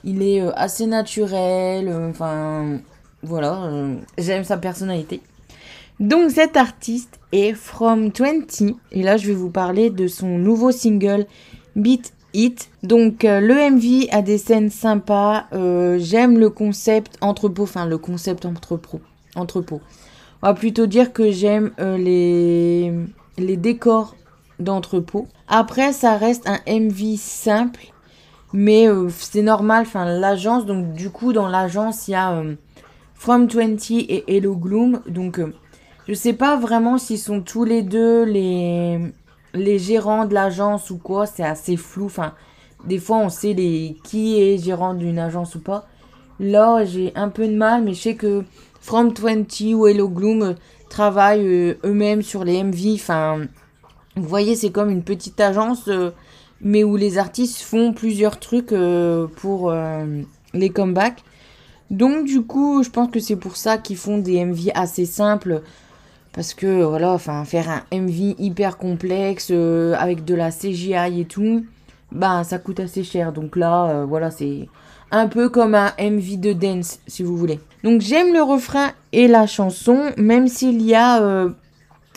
il 0.05 0.23
est 0.23 0.41
assez 0.57 0.87
naturel. 0.87 1.93
Enfin, 2.11 2.79
voilà, 3.23 3.71
j'aime 4.19 4.45
sa 4.45 4.57
personnalité. 4.57 5.21
Donc 6.01 6.31
cet 6.33 6.57
artiste 6.57 7.21
est 7.31 7.53
From 7.53 8.11
20 8.11 8.75
et 8.91 9.03
là 9.05 9.17
je 9.17 9.29
vais 9.29 9.35
vous 9.35 9.51
parler 9.51 9.91
de 9.91 10.09
son 10.09 10.27
nouveau 10.39 10.73
single 10.73 11.27
Beat 11.77 12.13
It. 12.35 12.69
Donc 12.83 13.23
le 13.23 13.71
MV 13.71 14.09
a 14.11 14.23
des 14.23 14.39
scènes 14.39 14.71
sympas, 14.71 15.45
j'aime 15.53 16.41
le 16.41 16.51
concept 16.51 17.17
entrepôt, 17.21 17.63
enfin 17.63 17.87
le 17.87 17.99
concept 17.99 18.45
entrepôt. 18.45 19.01
entrepôt. 19.37 19.81
On 20.43 20.49
va 20.49 20.55
plutôt 20.55 20.87
dire 20.87 21.13
que 21.13 21.31
j'aime 21.31 21.71
euh, 21.79 21.97
les, 21.97 22.93
les 23.39 23.57
décors 23.57 24.17
d'entrepôt. 24.59 25.29
Après, 25.47 25.93
ça 25.93 26.17
reste 26.17 26.49
un 26.49 26.59
MV 26.67 27.17
simple, 27.17 27.93
mais 28.53 28.89
euh, 28.89 29.09
c'est 29.09 29.43
normal. 29.43 29.83
Enfin, 29.87 30.05
l'agence, 30.05 30.67
donc 30.67 30.95
du 30.95 31.11
coup, 31.11 31.33
dans 31.33 31.47
l'agence, 31.47 32.09
il 32.09 32.13
y 32.13 32.15
a 32.15 32.33
euh, 32.33 32.57
From 33.15 33.47
20 33.47 33.91
et 33.93 34.25
Hello 34.27 34.57
Gloom. 34.57 35.03
Donc, 35.07 35.41
je 36.09 36.15
sais 36.15 36.33
pas 36.33 36.57
vraiment 36.57 36.99
s'ils 36.99 37.21
sont 37.21 37.41
tous 37.41 37.63
les 37.63 37.83
deux 37.83 38.25
les, 38.25 38.99
les 39.55 39.79
gérants 39.79 40.27
de 40.27 40.35
l'agence 40.35 40.91
ou 40.91 40.99
quoi. 40.99 41.27
C'est 41.27 41.45
assez 41.45 41.77
flou. 41.77 42.07
Enfin, 42.07 42.35
des 42.85 42.99
fois, 42.99 43.19
on 43.19 43.29
sait 43.29 43.53
les, 43.53 43.97
qui 44.03 44.43
est 44.43 44.59
gérant 44.59 44.95
d'une 44.95 45.21
agence 45.21 45.55
ou 45.55 45.61
pas. 45.61 45.87
Là, 46.41 46.85
j'ai 46.85 47.13
un 47.15 47.29
peu 47.29 47.47
de 47.47 47.55
mal, 47.55 47.85
mais 47.85 47.95
je 47.95 48.01
sais 48.01 48.17
que 48.17 48.43
From 48.83 49.15
20 49.15 49.75
ou 49.75 49.87
Hello 49.87 50.09
Gloom 50.09 50.57
travaillent 50.89 51.47
euh, 51.47 51.75
eux-mêmes 51.85 52.21
sur 52.21 52.43
les 52.43 52.65
MV. 52.65 52.95
Enfin, 52.95 53.43
vous 54.17 54.29
voyez, 54.29 54.57
c'est 54.57 54.71
comme 54.71 54.91
une 54.91 55.05
petite 55.05 55.41
agence, 55.41 55.87
euh, 55.87 56.11
mais 56.61 56.83
où 56.83 56.97
les 56.97 57.17
artistes 57.17 57.63
font 57.63 57.93
plusieurs 57.93 58.41
trucs 58.41 58.73
euh, 58.73 59.29
pour 59.37 59.73
les 60.53 60.71
comebacks. 60.71 61.23
Donc, 61.91 62.27
du 62.27 62.43
coup, 62.43 62.83
je 62.83 62.91
pense 62.91 63.09
que 63.13 63.21
c'est 63.21 63.37
pour 63.37 63.57
ça 63.57 63.79
qu'ils 63.79 63.97
font 63.97 64.19
des 64.19 64.45
MV 64.45 64.73
assez 64.75 65.07
simples. 65.07 65.63
Parce 66.33 66.53
que, 66.53 66.83
voilà, 66.83 67.13
enfin, 67.13 67.45
faire 67.45 67.69
un 67.71 67.97
MV 67.97 68.35
hyper 68.41 68.79
complexe 68.79 69.53
avec 69.53 70.25
de 70.25 70.35
la 70.35 70.51
CGI 70.51 71.21
et 71.21 71.25
tout, 71.25 71.65
bah, 72.11 72.43
ça 72.43 72.59
coûte 72.59 72.81
assez 72.81 73.05
cher. 73.05 73.33
Donc 73.33 73.55
là, 73.55 74.05
voilà, 74.07 74.33
c'est 74.33 74.69
un 75.13 75.29
peu 75.29 75.51
comme 75.51 75.77
un 75.77 75.93
MV 76.01 76.41
de 76.41 76.53
dance, 76.53 76.99
si 77.07 77.23
vous 77.23 77.37
voulez. 77.37 77.61
Donc 77.83 78.01
j'aime 78.01 78.33
le 78.33 78.43
refrain 78.43 78.93
et 79.13 79.27
la 79.27 79.47
chanson, 79.47 80.13
même 80.17 80.47
s'il 80.47 80.83
y 80.83 80.95
a 80.95 81.21
euh, 81.23 81.51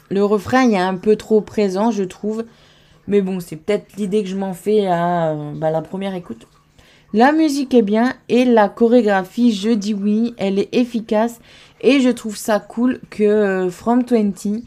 le 0.10 0.24
refrain, 0.24 0.63
il 0.63 0.72
y 0.72 0.77
a 0.77 0.88
un 0.88 0.95
peu 0.95 1.15
trop 1.15 1.41
présent, 1.41 1.91
je 1.91 2.03
trouve. 2.03 2.45
Mais 3.07 3.22
bon, 3.22 3.39
c'est 3.39 3.55
peut-être 3.55 3.95
l'idée 3.98 4.24
que 4.24 4.29
je 4.29 4.36
m'en 4.36 4.53
fais 4.53 4.86
à 4.86 5.31
euh, 5.31 5.53
bah, 5.55 5.72
la 5.72 5.81
première 5.81 6.13
écoute. 6.13 6.48
La 7.13 7.31
musique 7.31 7.74
est 7.74 7.81
bien 7.81 8.13
et 8.29 8.45
la 8.45 8.69
chorégraphie, 8.69 9.53
je 9.53 9.69
dis 9.69 9.93
oui, 9.93 10.36
elle 10.38 10.60
est 10.60 10.69
efficace 10.74 11.39
et 11.81 12.00
je 12.00 12.10
trouve 12.10 12.36
ça 12.36 12.60
cool 12.60 13.00
que 13.10 13.24
euh, 13.24 13.69
From 13.69 14.03
20 14.03 14.62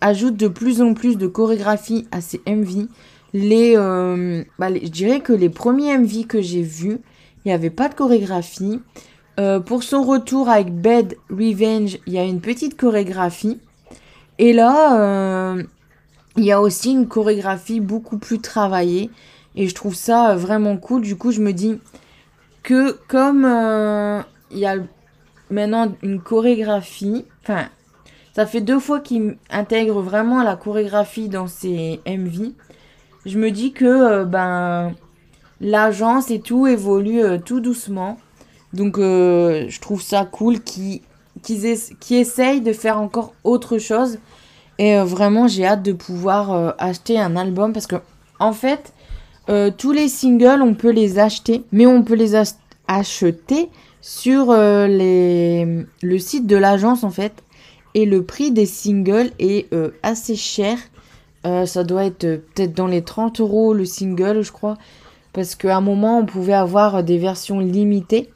ajoute 0.00 0.36
de 0.36 0.48
plus 0.48 0.82
en 0.82 0.94
plus 0.94 1.16
de 1.16 1.26
chorégraphie 1.26 2.06
à 2.10 2.20
ses 2.20 2.40
MV. 2.46 2.88
Bah, 4.58 4.70
les, 4.70 4.84
je 4.84 4.90
dirais 4.90 5.20
que 5.20 5.32
les 5.32 5.48
premiers 5.48 5.96
MV 5.96 6.26
que 6.26 6.42
j'ai 6.42 6.62
vus, 6.62 6.98
il 7.44 7.48
n'y 7.48 7.52
avait 7.52 7.70
pas 7.70 7.88
de 7.88 7.94
chorégraphie. 7.94 8.80
Euh, 9.38 9.60
pour 9.60 9.84
son 9.84 10.02
retour 10.02 10.48
avec 10.48 10.74
Bed 10.74 11.16
Revenge, 11.30 11.98
il 12.06 12.12
y 12.12 12.18
a 12.18 12.24
une 12.24 12.40
petite 12.40 12.76
chorégraphie. 12.76 13.60
Et 14.38 14.52
là, 14.52 15.00
euh, 15.00 15.62
il 16.36 16.44
y 16.44 16.50
a 16.50 16.60
aussi 16.60 16.90
une 16.90 17.06
chorégraphie 17.06 17.78
beaucoup 17.78 18.18
plus 18.18 18.40
travaillée. 18.40 19.10
Et 19.54 19.68
je 19.68 19.74
trouve 19.74 19.94
ça 19.94 20.34
vraiment 20.34 20.76
cool. 20.76 21.02
Du 21.02 21.16
coup, 21.16 21.30
je 21.30 21.40
me 21.40 21.52
dis 21.52 21.78
que 22.64 22.98
comme 23.06 23.44
euh, 23.44 24.20
il 24.50 24.58
y 24.58 24.66
a 24.66 24.76
maintenant 25.50 25.92
une 26.02 26.20
chorégraphie, 26.20 27.24
enfin, 27.42 27.68
ça 28.34 28.44
fait 28.44 28.60
deux 28.60 28.80
fois 28.80 28.98
qu'il 28.98 29.36
intègre 29.50 30.00
vraiment 30.00 30.42
la 30.42 30.56
chorégraphie 30.56 31.28
dans 31.28 31.46
ses 31.46 32.00
MV. 32.06 32.52
Je 33.24 33.38
me 33.38 33.50
dis 33.52 33.72
que 33.72 34.24
ben 34.24 34.94
l'agence 35.60 36.30
et 36.30 36.40
tout 36.40 36.66
évolue 36.66 37.22
tout 37.44 37.60
doucement. 37.60 38.18
Donc 38.72 38.98
euh, 38.98 39.66
je 39.68 39.80
trouve 39.80 40.02
ça 40.02 40.24
cool 40.24 40.60
qu'ils 40.60 41.00
essayent 42.10 42.60
de 42.60 42.72
faire 42.72 43.00
encore 43.00 43.34
autre 43.44 43.78
chose. 43.78 44.18
Et 44.78 44.96
euh, 44.96 45.04
vraiment, 45.04 45.48
j'ai 45.48 45.66
hâte 45.66 45.82
de 45.82 45.92
pouvoir 45.92 46.52
euh, 46.52 46.70
acheter 46.78 47.18
un 47.18 47.36
album 47.36 47.72
parce 47.72 47.86
que, 47.86 47.96
en 48.38 48.52
fait, 48.52 48.92
tous 49.78 49.92
les 49.92 50.08
singles, 50.08 50.60
on 50.60 50.74
peut 50.74 50.90
les 50.90 51.18
acheter, 51.18 51.64
mais 51.72 51.86
on 51.86 52.02
peut 52.02 52.14
les 52.14 52.34
acheter 52.34 53.70
sur 54.02 54.52
le 54.52 56.18
site 56.18 56.46
de 56.46 56.56
l'agence, 56.56 57.02
en 57.02 57.08
fait. 57.08 57.42
Et 57.94 58.04
le 58.04 58.22
prix 58.22 58.50
des 58.50 58.66
singles 58.66 59.30
est 59.38 59.74
assez 60.02 60.36
cher. 60.36 60.76
ça 61.64 61.82
doit 61.82 62.04
être 62.04 62.42
peut-être 62.54 62.74
dans 62.74 62.88
les 62.88 63.00
30 63.00 63.40
euros 63.40 63.72
le 63.72 63.86
single, 63.86 64.42
je 64.42 64.52
crois. 64.52 64.76
Parce 65.32 65.54
qu'à 65.54 65.78
un 65.78 65.80
moment, 65.80 66.18
on 66.18 66.26
pouvait 66.26 66.52
avoir 66.52 67.02
des 67.02 67.16
versions 67.16 67.58
limitées 67.58 68.28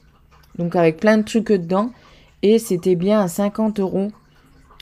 donc 0.59 0.76
avec 0.76 0.99
plein 0.99 1.18
de 1.18 1.25
trucs 1.25 1.52
dedans. 1.52 1.90
Et 2.42 2.59
c'était 2.59 2.97
bien 2.97 3.21
à 3.21 3.28
50 3.28 3.80
euros. 3.80 4.09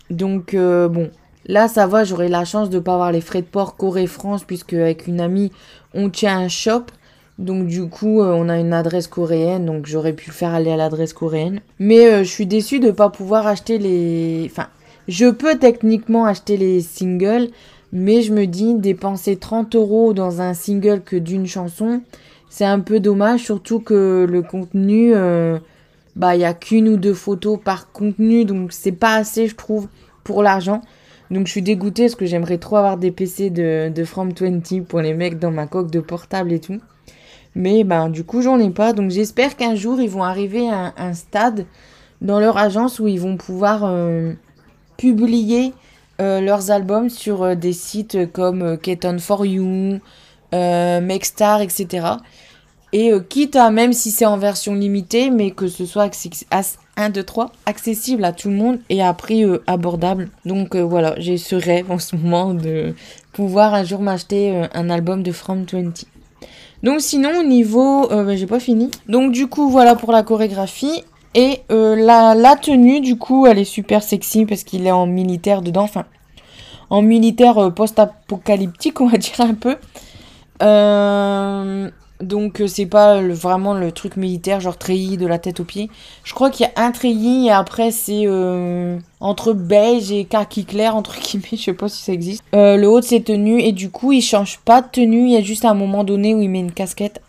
Donc 0.09 0.55
euh, 0.55 0.89
bon, 0.89 1.11
là 1.47 1.69
ça 1.69 1.87
va, 1.87 2.05
j'aurai 2.05 2.29
la 2.29 2.45
chance 2.45 2.71
de 2.71 2.77
ne 2.77 2.81
pas 2.81 2.95
avoir 2.95 3.13
les 3.13 3.21
frais 3.21 3.43
de 3.43 3.47
port 3.47 3.77
Corée-France, 3.77 4.45
puisque 4.45 4.75
avec 4.75 5.07
une 5.07 5.21
amie, 5.21 5.53
on 5.95 6.11
tient 6.11 6.39
un 6.39 6.49
shop. 6.49 6.87
Donc 7.39 7.67
du 7.67 7.89
coup, 7.89 8.21
euh, 8.21 8.35
on 8.35 8.49
a 8.49 8.59
une 8.59 8.75
adresse 8.75 9.07
coréenne, 9.09 9.65
donc 9.65 9.87
j'aurais 9.87 10.13
pu 10.13 10.31
faire 10.31 10.53
aller 10.53 10.71
à 10.71 10.77
l'adresse 10.77 11.15
coréenne. 11.15 11.61
Mais 11.79 12.07
euh, 12.07 12.19
je 12.19 12.29
suis 12.29 12.47
déçue 12.47 12.81
de 12.81 12.89
ne 12.89 12.93
pas 12.93 13.09
pouvoir 13.09 13.47
acheter 13.47 13.79
les... 13.79 14.47
Enfin, 14.51 14.69
je 15.09 15.27
peux 15.27 15.59
techniquement 15.59 16.27
acheter 16.27 16.59
les 16.59 16.83
singles, 16.83 17.49
mais 17.93 18.21
je 18.21 18.33
me 18.35 18.47
dis, 18.47 18.75
dépenser 18.75 19.37
30 19.37 19.75
euros 19.75 20.13
dans 20.13 20.43
un 20.43 20.53
single 20.53 21.01
que 21.01 21.17
d'une 21.17 21.47
chanson, 21.47 22.03
c'est 22.51 22.65
un 22.65 22.81
peu 22.81 22.99
dommage, 23.01 23.45
surtout 23.45 23.79
que 23.79 24.27
le 24.29 24.43
contenu, 24.43 25.15
euh, 25.15 25.59
bah, 26.17 26.35
il 26.35 26.41
y 26.41 26.45
a 26.45 26.53
qu'une 26.53 26.89
ou 26.89 26.97
deux 26.97 27.15
photos 27.15 27.59
par 27.65 27.93
contenu, 27.93 28.45
donc 28.45 28.73
c'est 28.73 28.93
pas 28.93 29.15
assez, 29.15 29.47
je 29.47 29.55
trouve, 29.55 29.87
pour 30.25 30.43
l'argent. 30.43 30.83
Donc 31.31 31.47
je 31.47 31.53
suis 31.53 31.63
dégoûtée 31.63 32.07
parce 32.07 32.17
que 32.17 32.27
j'aimerais 32.27 32.59
trop 32.59 32.77
avoir 32.77 32.97
des 32.97 33.13
PC 33.13 33.51
de, 33.51 33.89
de 33.89 34.05
From 34.05 34.33
20 34.33 34.83
pour 34.83 35.01
les 35.01 35.15
mecs 35.15 35.39
dans 35.39 35.53
ma 35.53 35.69
coque 35.69 35.93
de 35.93 36.01
portable 36.01 36.53
et 36.53 36.59
tout. 36.59 36.81
Mais 37.55 37.85
ben 37.85 38.09
du 38.09 38.25
coup 38.25 38.43
j'en 38.43 38.59
ai 38.59 38.71
pas. 38.71 38.93
Donc 38.93 39.13
j'espère 39.13 39.57
qu'un 39.57 39.77
jour 39.77 40.01
ils 40.01 40.11
vont 40.11 40.25
arriver 40.25 40.69
à 40.69 40.93
un, 40.97 41.15
stade 41.15 41.67
dans 42.21 42.41
leur 42.41 42.59
agence 42.59 42.99
où 42.99 43.07
ils 43.07 43.21
vont 43.21 43.37
pouvoir 43.37 43.83
euh, 43.85 44.33
publier 44.97 45.73
euh, 46.21 46.41
leurs 46.41 46.73
albums 46.73 47.09
sur 47.09 47.57
des 47.57 47.73
sites 47.73 48.33
comme 48.33 48.77
Keton 48.79 49.19
for 49.21 49.47
You, 49.47 50.01
Mexstar, 50.53 51.61
etc. 51.61 52.07
Et 52.93 53.13
quitte 53.29 53.55
à, 53.55 53.71
même 53.71 53.93
si 53.93 54.11
c'est 54.11 54.27
en 54.27 54.37
version 54.37 54.75
limitée, 54.75 55.31
mais 55.31 55.53
que 55.53 55.69
ce 55.69 55.87
soit 55.87 56.11
1, 56.97 57.11
2, 57.11 57.23
3, 57.23 57.53
accessible 57.67 58.25
à 58.25 58.33
tout 58.33 58.49
le 58.49 58.57
monde 58.57 58.79
et 58.89 59.03
à 59.03 59.15
prix 59.15 59.45
abordable. 59.67 60.29
Donc 60.45 60.75
voilà, 60.75 61.15
j'ai 61.19 61.39
ce 61.39 61.55
rêve 61.55 61.91
en 61.91 61.99
ce 61.99 62.17
moment 62.17 62.53
de 62.53 62.95
pouvoir 63.33 63.75
un 63.75 63.85
jour 63.85 64.01
m'acheter 64.01 64.65
un 64.75 64.91
album 64.91 65.23
de 65.23 65.31
From 65.31 65.65
20. 65.71 66.05
Donc 66.83 67.01
sinon, 67.01 67.31
au 67.41 67.43
niveau... 67.43 68.11
Euh, 68.11 68.25
bah, 68.25 68.37
j'ai 68.37 68.47
pas 68.47 68.61
fini. 68.61 68.91
Donc 69.09 69.33
du 69.33 69.47
coup, 69.47 69.69
voilà 69.69 69.95
pour 69.95 70.13
la 70.13 70.23
chorégraphie. 70.23 71.05
Et 71.35 71.61
euh, 71.71 71.95
la, 71.95 72.35
la, 72.35 72.57
tenue, 72.57 73.01
du 73.01 73.17
coup, 73.17 73.47
elle 73.47 73.59
est 73.59 73.65
super 73.65 74.03
sexy 74.03 74.47
parce 74.47 74.65
qu'il 74.65 74.87
est 74.87 74.91
en 74.91 75.07
militaire 75.07 75.63
dedans. 75.63 75.83
Enfin, 75.83 76.07
en 76.89 77.03
militaire 77.03 77.59
euh, 77.59 77.71
post-apocalyptique, 77.71 79.01
on 79.01 79.07
va 79.07 79.19
dire 79.19 79.41
un 79.41 79.55
peu. 79.55 79.77
Euh, 80.63 81.91
donc 82.21 82.61
euh, 82.61 82.67
c'est 82.67 82.87
pas 82.87 83.21
vraiment 83.23 83.75
le 83.75 83.93
truc 83.93 84.17
militaire, 84.17 84.61
genre 84.61 84.77
treillis 84.77 85.17
de 85.17 85.27
la 85.27 85.39
tête 85.39 85.61
aux 85.61 85.65
pieds. 85.65 85.91
Je 86.23 86.35
crois 86.35 86.51
qu'il 86.51 86.67
y 86.67 86.69
a 86.69 86.85
un 86.85 86.93
treillis 86.93 87.47
et 87.47 87.51
après 87.51 87.91
c'est 87.91 88.25
euh, 88.27 88.99
entre 89.21 89.53
beige 89.53 90.13
et 90.13 90.25
kaki 90.25 90.65
clair, 90.65 90.97
entre 90.97 91.19
guillemets, 91.19 91.49
je 91.53 91.63
sais 91.63 91.73
pas 91.73 91.89
si 91.89 92.03
ça 92.03 92.13
existe. 92.13 92.45
Le 92.53 92.85
haut 92.87 93.01
de 93.01 93.05
ses 93.05 93.23
tenues 93.23 93.63
et 93.63 93.73
du 93.73 93.91
coup 93.91 94.13
il 94.13 94.23
change 94.23 94.59
pas 94.59 94.83
de 94.83 94.89
tenue, 94.91 95.25
il 95.25 95.33
y 95.33 95.37
a 95.37 95.43
juste 95.43 95.65
un 95.65 95.75
moment 95.75 96.05
donné 96.05 96.35
où 96.35 96.41
il 96.41 96.51
met 96.51 96.61
une 96.61 96.73
casquette. 96.73 97.23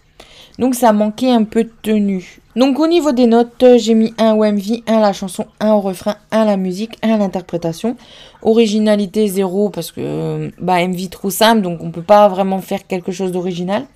Donc 0.61 0.75
ça 0.75 0.93
manquait 0.93 1.31
un 1.31 1.43
peu 1.43 1.63
de 1.63 1.71
tenue. 1.81 2.39
Donc 2.55 2.79
au 2.79 2.85
niveau 2.85 3.13
des 3.13 3.25
notes, 3.25 3.65
j'ai 3.77 3.95
mis 3.95 4.13
un 4.19 4.33
au 4.35 4.45
MV, 4.45 4.83
un 4.85 4.97
à 4.97 5.01
la 5.01 5.11
chanson, 5.11 5.47
un 5.59 5.71
au 5.71 5.81
refrain, 5.81 6.17
un 6.29 6.41
à 6.41 6.45
la 6.45 6.55
musique, 6.55 6.99
un 7.01 7.15
à 7.15 7.17
l'interprétation. 7.17 7.97
Originalité 8.43 9.27
zéro 9.27 9.69
parce 9.69 9.91
que 9.91 10.51
bah 10.61 10.87
MV 10.87 11.09
trop 11.09 11.31
simple 11.31 11.61
donc 11.61 11.81
on 11.81 11.89
peut 11.89 12.03
pas 12.03 12.27
vraiment 12.27 12.59
faire 12.59 12.85
quelque 12.85 13.11
chose 13.11 13.31
d'original. 13.31 13.87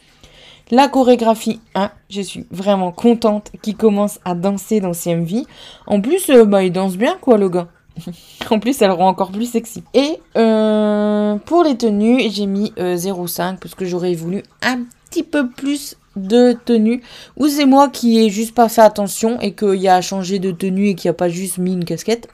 La 0.72 0.88
chorégraphie 0.88 1.62
1, 1.75 1.91
je 2.10 2.22
suis 2.22 2.48
vraiment 2.50 2.91
contente 2.91 3.51
qu'il 3.62 3.77
commence 3.77 4.19
à 4.25 4.34
danser 4.34 4.79
dans 4.79 4.93
CMV. 4.93 5.43
En 5.86 6.01
plus, 6.01 6.31
euh, 6.31 6.45
bah, 6.45 6.63
il 6.63 6.72
danse 6.72 6.98
bien, 6.98 7.17
quoi, 7.22 7.38
le 7.38 7.50
gars. 7.50 7.67
en 8.50 8.57
plus, 8.57 8.81
elle 8.81 8.89
rend 8.89 9.10
encore 9.10 9.31
plus 9.31 9.45
sexy. 9.45 9.84
Et 9.93 10.17
euh, 10.36 11.36
pour 11.45 11.63
les 11.63 11.77
tenues, 11.77 12.31
j'ai 12.31 12.48
mis 12.48 12.74
0,5 12.77 12.79
euh, 12.79 13.57
parce 13.62 13.75
que 13.75 13.86
j'aurais 13.86 14.15
voulu 14.15 14.41
un 14.63 14.79
petit 15.07 15.22
peu 15.22 15.48
plus 15.48 15.98
de 16.15 16.57
tenue. 16.65 17.01
Ou 17.38 17.48
c'est 17.48 17.65
moi 17.65 17.89
qui 17.89 18.19
ai 18.19 18.29
juste 18.29 18.53
pas 18.55 18.69
fait 18.69 18.81
attention 18.81 19.39
et 19.41 19.53
qu'il 19.53 19.75
y 19.75 19.88
a 19.88 20.01
changé 20.01 20.39
de 20.39 20.51
tenue 20.51 20.89
et 20.89 20.95
qu'il 20.95 21.10
a 21.10 21.13
pas 21.13 21.29
juste 21.29 21.57
mis 21.57 21.74
une 21.74 21.86
casquette. 21.86 22.27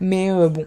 Mais 0.00 0.30
bon. 0.48 0.64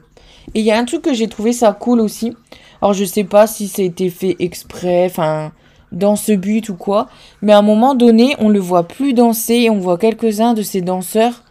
Et 0.53 0.59
il 0.59 0.65
y 0.65 0.71
a 0.71 0.77
un 0.77 0.85
truc 0.85 1.03
que 1.03 1.13
j'ai 1.13 1.27
trouvé 1.27 1.53
ça 1.53 1.71
cool 1.73 2.01
aussi. 2.01 2.35
Alors 2.81 2.93
je 2.93 3.05
sais 3.05 3.23
pas 3.23 3.47
si 3.47 3.67
ça 3.67 3.81
a 3.81 3.85
été 3.85 4.09
fait 4.09 4.35
exprès, 4.39 5.05
enfin 5.05 5.51
dans 5.91 6.15
ce 6.15 6.31
but 6.31 6.69
ou 6.69 6.75
quoi. 6.75 7.09
Mais 7.41 7.53
à 7.53 7.59
un 7.59 7.63
moment 7.63 7.95
donné, 7.95 8.35
on 8.39 8.49
le 8.49 8.59
voit 8.59 8.87
plus 8.87 9.13
danser 9.13 9.55
et 9.55 9.69
on 9.69 9.79
voit 9.79 9.97
quelques-uns 9.97 10.53
de 10.53 10.61
ces 10.61 10.81
danseurs 10.81 11.43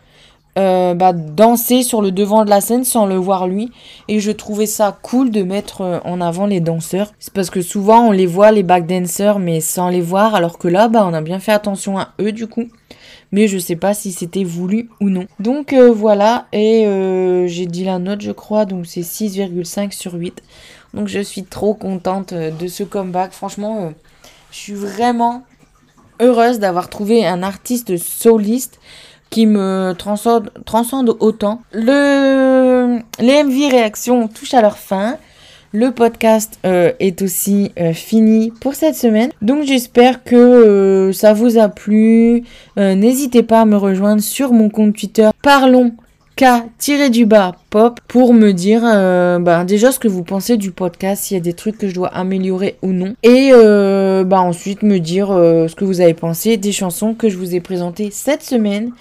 euh, 0.58 0.94
bah, 0.94 1.12
danser 1.12 1.84
sur 1.84 2.02
le 2.02 2.10
devant 2.10 2.44
de 2.44 2.50
la 2.50 2.60
scène 2.60 2.84
sans 2.84 3.06
le 3.06 3.14
voir 3.14 3.46
lui. 3.46 3.70
Et 4.08 4.18
je 4.18 4.32
trouvais 4.32 4.66
ça 4.66 4.98
cool 5.00 5.30
de 5.30 5.42
mettre 5.42 5.82
euh, 5.82 5.98
en 6.04 6.20
avant 6.20 6.46
les 6.46 6.60
danseurs. 6.60 7.12
C'est 7.20 7.32
parce 7.32 7.50
que 7.50 7.62
souvent 7.62 8.08
on 8.08 8.10
les 8.10 8.26
voit, 8.26 8.50
les 8.50 8.64
backdancers, 8.64 9.38
mais 9.38 9.60
sans 9.60 9.88
les 9.88 10.00
voir. 10.00 10.34
Alors 10.34 10.58
que 10.58 10.66
là, 10.66 10.88
bah, 10.88 11.06
on 11.06 11.14
a 11.14 11.20
bien 11.20 11.38
fait 11.38 11.52
attention 11.52 11.98
à 11.98 12.08
eux 12.20 12.32
du 12.32 12.48
coup. 12.48 12.64
Mais 13.32 13.46
je 13.46 13.58
sais 13.58 13.76
pas 13.76 13.94
si 13.94 14.10
c'était 14.10 14.42
voulu 14.42 14.90
ou 15.00 15.08
non. 15.08 15.26
Donc 15.38 15.72
euh, 15.72 15.92
voilà, 15.92 16.46
et 16.52 16.84
j'ai 17.46 17.66
dit 17.66 17.84
la 17.84 18.00
note 18.00 18.20
je 18.20 18.32
crois, 18.32 18.64
donc 18.64 18.86
c'est 18.86 19.02
6,5 19.02 19.92
sur 19.92 20.14
8. 20.14 20.42
Donc 20.94 21.06
je 21.06 21.20
suis 21.20 21.44
trop 21.44 21.74
contente 21.74 22.34
de 22.34 22.66
ce 22.66 22.82
comeback. 22.82 23.30
Franchement, 23.30 23.92
je 24.50 24.56
suis 24.56 24.74
vraiment 24.74 25.44
heureuse 26.20 26.58
d'avoir 26.58 26.90
trouvé 26.90 27.24
un 27.24 27.44
artiste 27.44 27.96
soliste 27.96 28.80
qui 29.30 29.46
me 29.46 29.94
transcende, 29.96 31.16
autant. 31.20 31.62
Le, 31.72 32.98
les 33.20 33.42
MV 33.42 33.70
réactions 33.70 34.28
touchent 34.28 34.54
à 34.54 34.62
leur 34.62 34.76
fin. 34.76 35.16
Le 35.72 35.92
podcast 35.92 36.58
euh, 36.66 36.90
est 36.98 37.22
aussi 37.22 37.70
euh, 37.78 37.92
fini 37.92 38.52
pour 38.60 38.74
cette 38.74 38.96
semaine. 38.96 39.30
Donc 39.40 39.62
j'espère 39.62 40.24
que 40.24 40.34
euh, 40.34 41.12
ça 41.12 41.32
vous 41.32 41.58
a 41.58 41.68
plu. 41.68 42.42
N'hésitez 42.76 43.44
pas 43.44 43.60
à 43.60 43.64
me 43.66 43.76
rejoindre 43.76 44.22
sur 44.22 44.52
mon 44.52 44.68
compte 44.68 44.96
Twitter. 44.96 45.28
Parlons 45.42 45.92
K-du-bas 46.40 47.56
pop 47.68 48.00
pour 48.08 48.32
me 48.32 48.52
dire 48.52 48.80
euh, 48.82 49.38
bah, 49.38 49.62
déjà 49.64 49.92
ce 49.92 49.98
que 49.98 50.08
vous 50.08 50.22
pensez 50.22 50.56
du 50.56 50.70
podcast, 50.70 51.24
s'il 51.24 51.36
y 51.36 51.40
a 51.40 51.42
des 51.42 51.52
trucs 51.52 51.76
que 51.76 51.86
je 51.86 51.94
dois 51.94 52.08
améliorer 52.08 52.78
ou 52.80 52.92
non. 52.92 53.14
Et 53.22 53.50
euh, 53.52 54.24
bah, 54.24 54.40
ensuite 54.40 54.82
me 54.82 55.00
dire 55.00 55.30
euh, 55.30 55.68
ce 55.68 55.74
que 55.74 55.84
vous 55.84 56.00
avez 56.00 56.14
pensé 56.14 56.56
des 56.56 56.72
chansons 56.72 57.12
que 57.12 57.28
je 57.28 57.36
vous 57.36 57.54
ai 57.54 57.60
présentées 57.60 58.08
cette 58.10 58.42
semaine. 58.42 58.92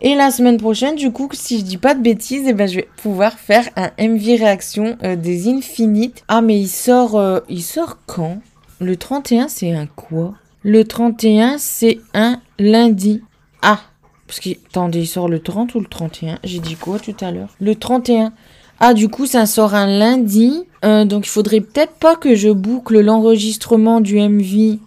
Et 0.00 0.14
la 0.14 0.30
semaine 0.30 0.56
prochaine, 0.56 0.94
du 0.94 1.12
coup, 1.12 1.28
si 1.32 1.58
je 1.58 1.64
dis 1.64 1.76
pas 1.76 1.94
de 1.94 2.00
bêtises, 2.00 2.46
eh 2.46 2.54
ben, 2.54 2.66
je 2.66 2.76
vais 2.76 2.88
pouvoir 3.02 3.34
faire 3.34 3.68
un 3.76 3.90
MV 3.98 4.38
réaction 4.38 4.96
des 5.02 5.48
Infinites. 5.48 6.24
Ah, 6.28 6.40
mais 6.40 6.58
il 6.58 6.68
sort, 6.68 7.20
il 7.50 7.62
sort 7.62 7.98
quand? 8.06 8.38
Le 8.80 8.96
31, 8.96 9.48
c'est 9.48 9.72
un 9.72 9.86
quoi? 9.86 10.34
Le 10.62 10.84
31, 10.84 11.56
c'est 11.58 11.98
un 12.14 12.40
lundi. 12.58 13.22
Ah, 13.60 13.80
parce 14.28 14.40
que, 14.40 14.50
attendez, 14.68 15.00
il 15.00 15.06
sort 15.06 15.26
le 15.28 15.40
30 15.40 15.74
ou 15.74 15.80
le 15.80 15.86
31 15.86 16.38
J'ai 16.44 16.60
dit 16.60 16.76
quoi 16.76 16.98
tout 16.98 17.16
à 17.22 17.30
l'heure? 17.30 17.48
Le 17.60 17.74
31. 17.74 18.32
Ah, 18.78 18.92
du 18.92 19.08
coup, 19.08 19.24
ça 19.26 19.46
sort 19.46 19.74
un 19.74 19.86
lundi. 19.86 20.64
Euh, 20.84 21.06
donc, 21.06 21.26
il 21.26 21.30
faudrait 21.30 21.62
peut-être 21.62 21.94
pas 21.94 22.14
que 22.14 22.34
je 22.34 22.50
boucle 22.50 23.00
l'enregistrement 23.00 24.00
du 24.00 24.20
MV 24.20 24.78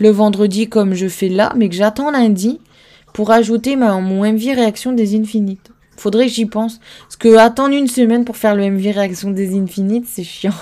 le 0.00 0.10
vendredi 0.10 0.68
comme 0.68 0.94
je 0.94 1.08
fais 1.08 1.28
là, 1.28 1.52
mais 1.56 1.68
que 1.68 1.74
j'attends 1.74 2.10
lundi 2.10 2.60
pour 3.12 3.30
ajouter 3.30 3.76
ma, 3.76 4.00
mon 4.00 4.24
MV 4.24 4.54
réaction 4.54 4.92
des 4.92 5.18
infinites. 5.18 5.70
Faudrait 5.96 6.26
que 6.26 6.32
j'y 6.32 6.46
pense. 6.46 6.80
Parce 7.02 7.16
que 7.16 7.36
attendre 7.36 7.74
une 7.74 7.88
semaine 7.88 8.24
pour 8.24 8.36
faire 8.36 8.54
le 8.54 8.68
MV 8.68 8.90
réaction 8.90 9.30
des 9.30 9.56
infinites, 9.56 10.06
c'est 10.08 10.24
chiant. 10.24 10.54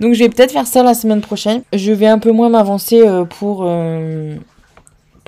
Donc, 0.00 0.14
je 0.14 0.20
vais 0.20 0.30
peut-être 0.30 0.52
faire 0.52 0.66
ça 0.66 0.82
la 0.82 0.94
semaine 0.94 1.20
prochaine. 1.20 1.62
Je 1.74 1.92
vais 1.92 2.06
un 2.06 2.18
peu 2.18 2.32
moins 2.32 2.48
m'avancer 2.48 3.02
euh, 3.06 3.24
pour, 3.24 3.64
euh, 3.64 4.36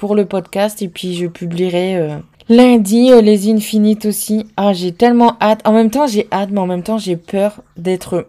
pour 0.03 0.17
le 0.17 0.25
podcast 0.25 0.83
et 0.83 0.89
puis 0.89 1.15
je 1.15 1.29
publierai 1.29 1.95
euh, 1.95 2.17
lundi 2.49 3.13
euh, 3.13 3.21
les 3.21 3.49
Infinites 3.49 4.05
aussi. 4.05 4.47
Ah, 4.57 4.73
j'ai 4.73 4.91
tellement 4.91 5.37
hâte. 5.41 5.61
En 5.65 5.71
même 5.71 5.91
temps, 5.91 6.09
j'ai 6.09 6.27
hâte, 6.33 6.51
mais 6.51 6.59
en 6.59 6.67
même 6.67 6.83
temps, 6.83 6.99
j'ai 6.99 7.15
peur 7.15 7.63
d'être 7.77 8.27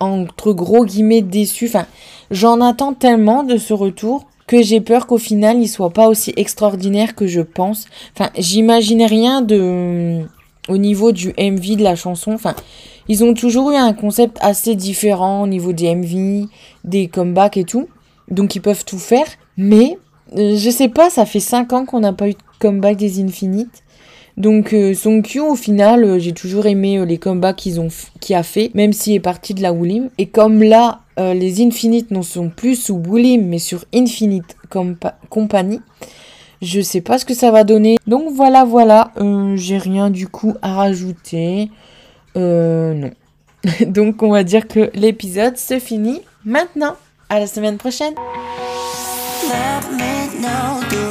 entre 0.00 0.52
gros 0.52 0.84
guillemets 0.84 1.22
déçu. 1.22 1.64
Enfin, 1.68 1.86
j'en 2.30 2.60
attends 2.60 2.92
tellement 2.92 3.42
de 3.42 3.56
ce 3.56 3.72
retour 3.72 4.26
que 4.46 4.60
j'ai 4.62 4.82
peur 4.82 5.06
qu'au 5.06 5.16
final, 5.16 5.62
il 5.62 5.66
soit 5.66 5.88
pas 5.88 6.08
aussi 6.08 6.34
extraordinaire 6.36 7.14
que 7.14 7.26
je 7.26 7.40
pense. 7.40 7.86
Enfin, 8.14 8.28
j'imaginais 8.36 9.06
rien 9.06 9.40
de 9.40 10.24
au 10.68 10.76
niveau 10.76 11.10
du 11.10 11.28
MV 11.38 11.76
de 11.76 11.84
la 11.84 11.96
chanson. 11.96 12.32
Enfin, 12.32 12.54
ils 13.08 13.24
ont 13.24 13.32
toujours 13.32 13.70
eu 13.70 13.76
un 13.76 13.94
concept 13.94 14.36
assez 14.42 14.74
différent 14.74 15.44
au 15.44 15.46
niveau 15.46 15.72
des 15.72 15.94
MV, 15.94 16.48
des 16.84 17.08
comebacks 17.08 17.56
et 17.56 17.64
tout. 17.64 17.88
Donc 18.28 18.56
ils 18.56 18.60
peuvent 18.60 18.84
tout 18.84 18.98
faire, 18.98 19.26
mais 19.56 19.96
je 20.36 20.70
sais 20.70 20.88
pas, 20.88 21.10
ça 21.10 21.26
fait 21.26 21.40
5 21.40 21.72
ans 21.72 21.84
qu'on 21.84 22.00
n'a 22.00 22.12
pas 22.12 22.28
eu 22.28 22.32
de 22.32 22.38
comeback 22.58 22.96
des 22.96 23.22
Infinites. 23.22 23.82
Donc 24.36 24.72
euh, 24.72 24.94
son 24.94 25.22
Q 25.22 25.40
au 25.40 25.54
final, 25.54 26.04
euh, 26.04 26.18
j'ai 26.18 26.32
toujours 26.32 26.66
aimé 26.66 27.04
les 27.06 27.18
comebacks 27.18 27.56
qu'ils 27.56 27.80
ont 27.80 27.86
qu'il 28.20 28.34
a 28.34 28.42
fait, 28.42 28.72
même 28.74 28.92
s'il 28.92 29.14
est 29.14 29.20
parti 29.20 29.54
de 29.54 29.62
la 29.62 29.72
Woolim. 29.72 30.10
Et 30.18 30.26
comme 30.26 30.62
là, 30.62 31.00
les 31.16 31.64
Infinites 31.64 32.10
ne 32.10 32.22
sont 32.22 32.50
plus 32.50 32.74
sous 32.74 32.96
Woolim, 32.96 33.46
mais 33.46 33.60
sur 33.60 33.84
Infinite 33.94 34.56
Company, 35.30 35.80
je 36.60 36.80
sais 36.80 37.00
pas 37.00 37.18
ce 37.18 37.24
que 37.24 37.34
ça 37.34 37.52
va 37.52 37.62
donner. 37.62 37.98
Donc 38.08 38.32
voilà, 38.34 38.64
voilà, 38.64 39.12
j'ai 39.54 39.78
rien 39.78 40.10
du 40.10 40.26
coup 40.26 40.54
à 40.60 40.74
rajouter. 40.74 41.70
non. 42.34 43.10
Donc 43.86 44.22
on 44.22 44.30
va 44.30 44.44
dire 44.44 44.68
que 44.68 44.90
l'épisode 44.94 45.56
se 45.56 45.78
finit 45.78 46.20
maintenant. 46.44 46.96
À 47.28 47.40
la 47.40 47.46
semaine 47.46 47.78
prochaine. 47.78 48.14
now. 50.44 51.03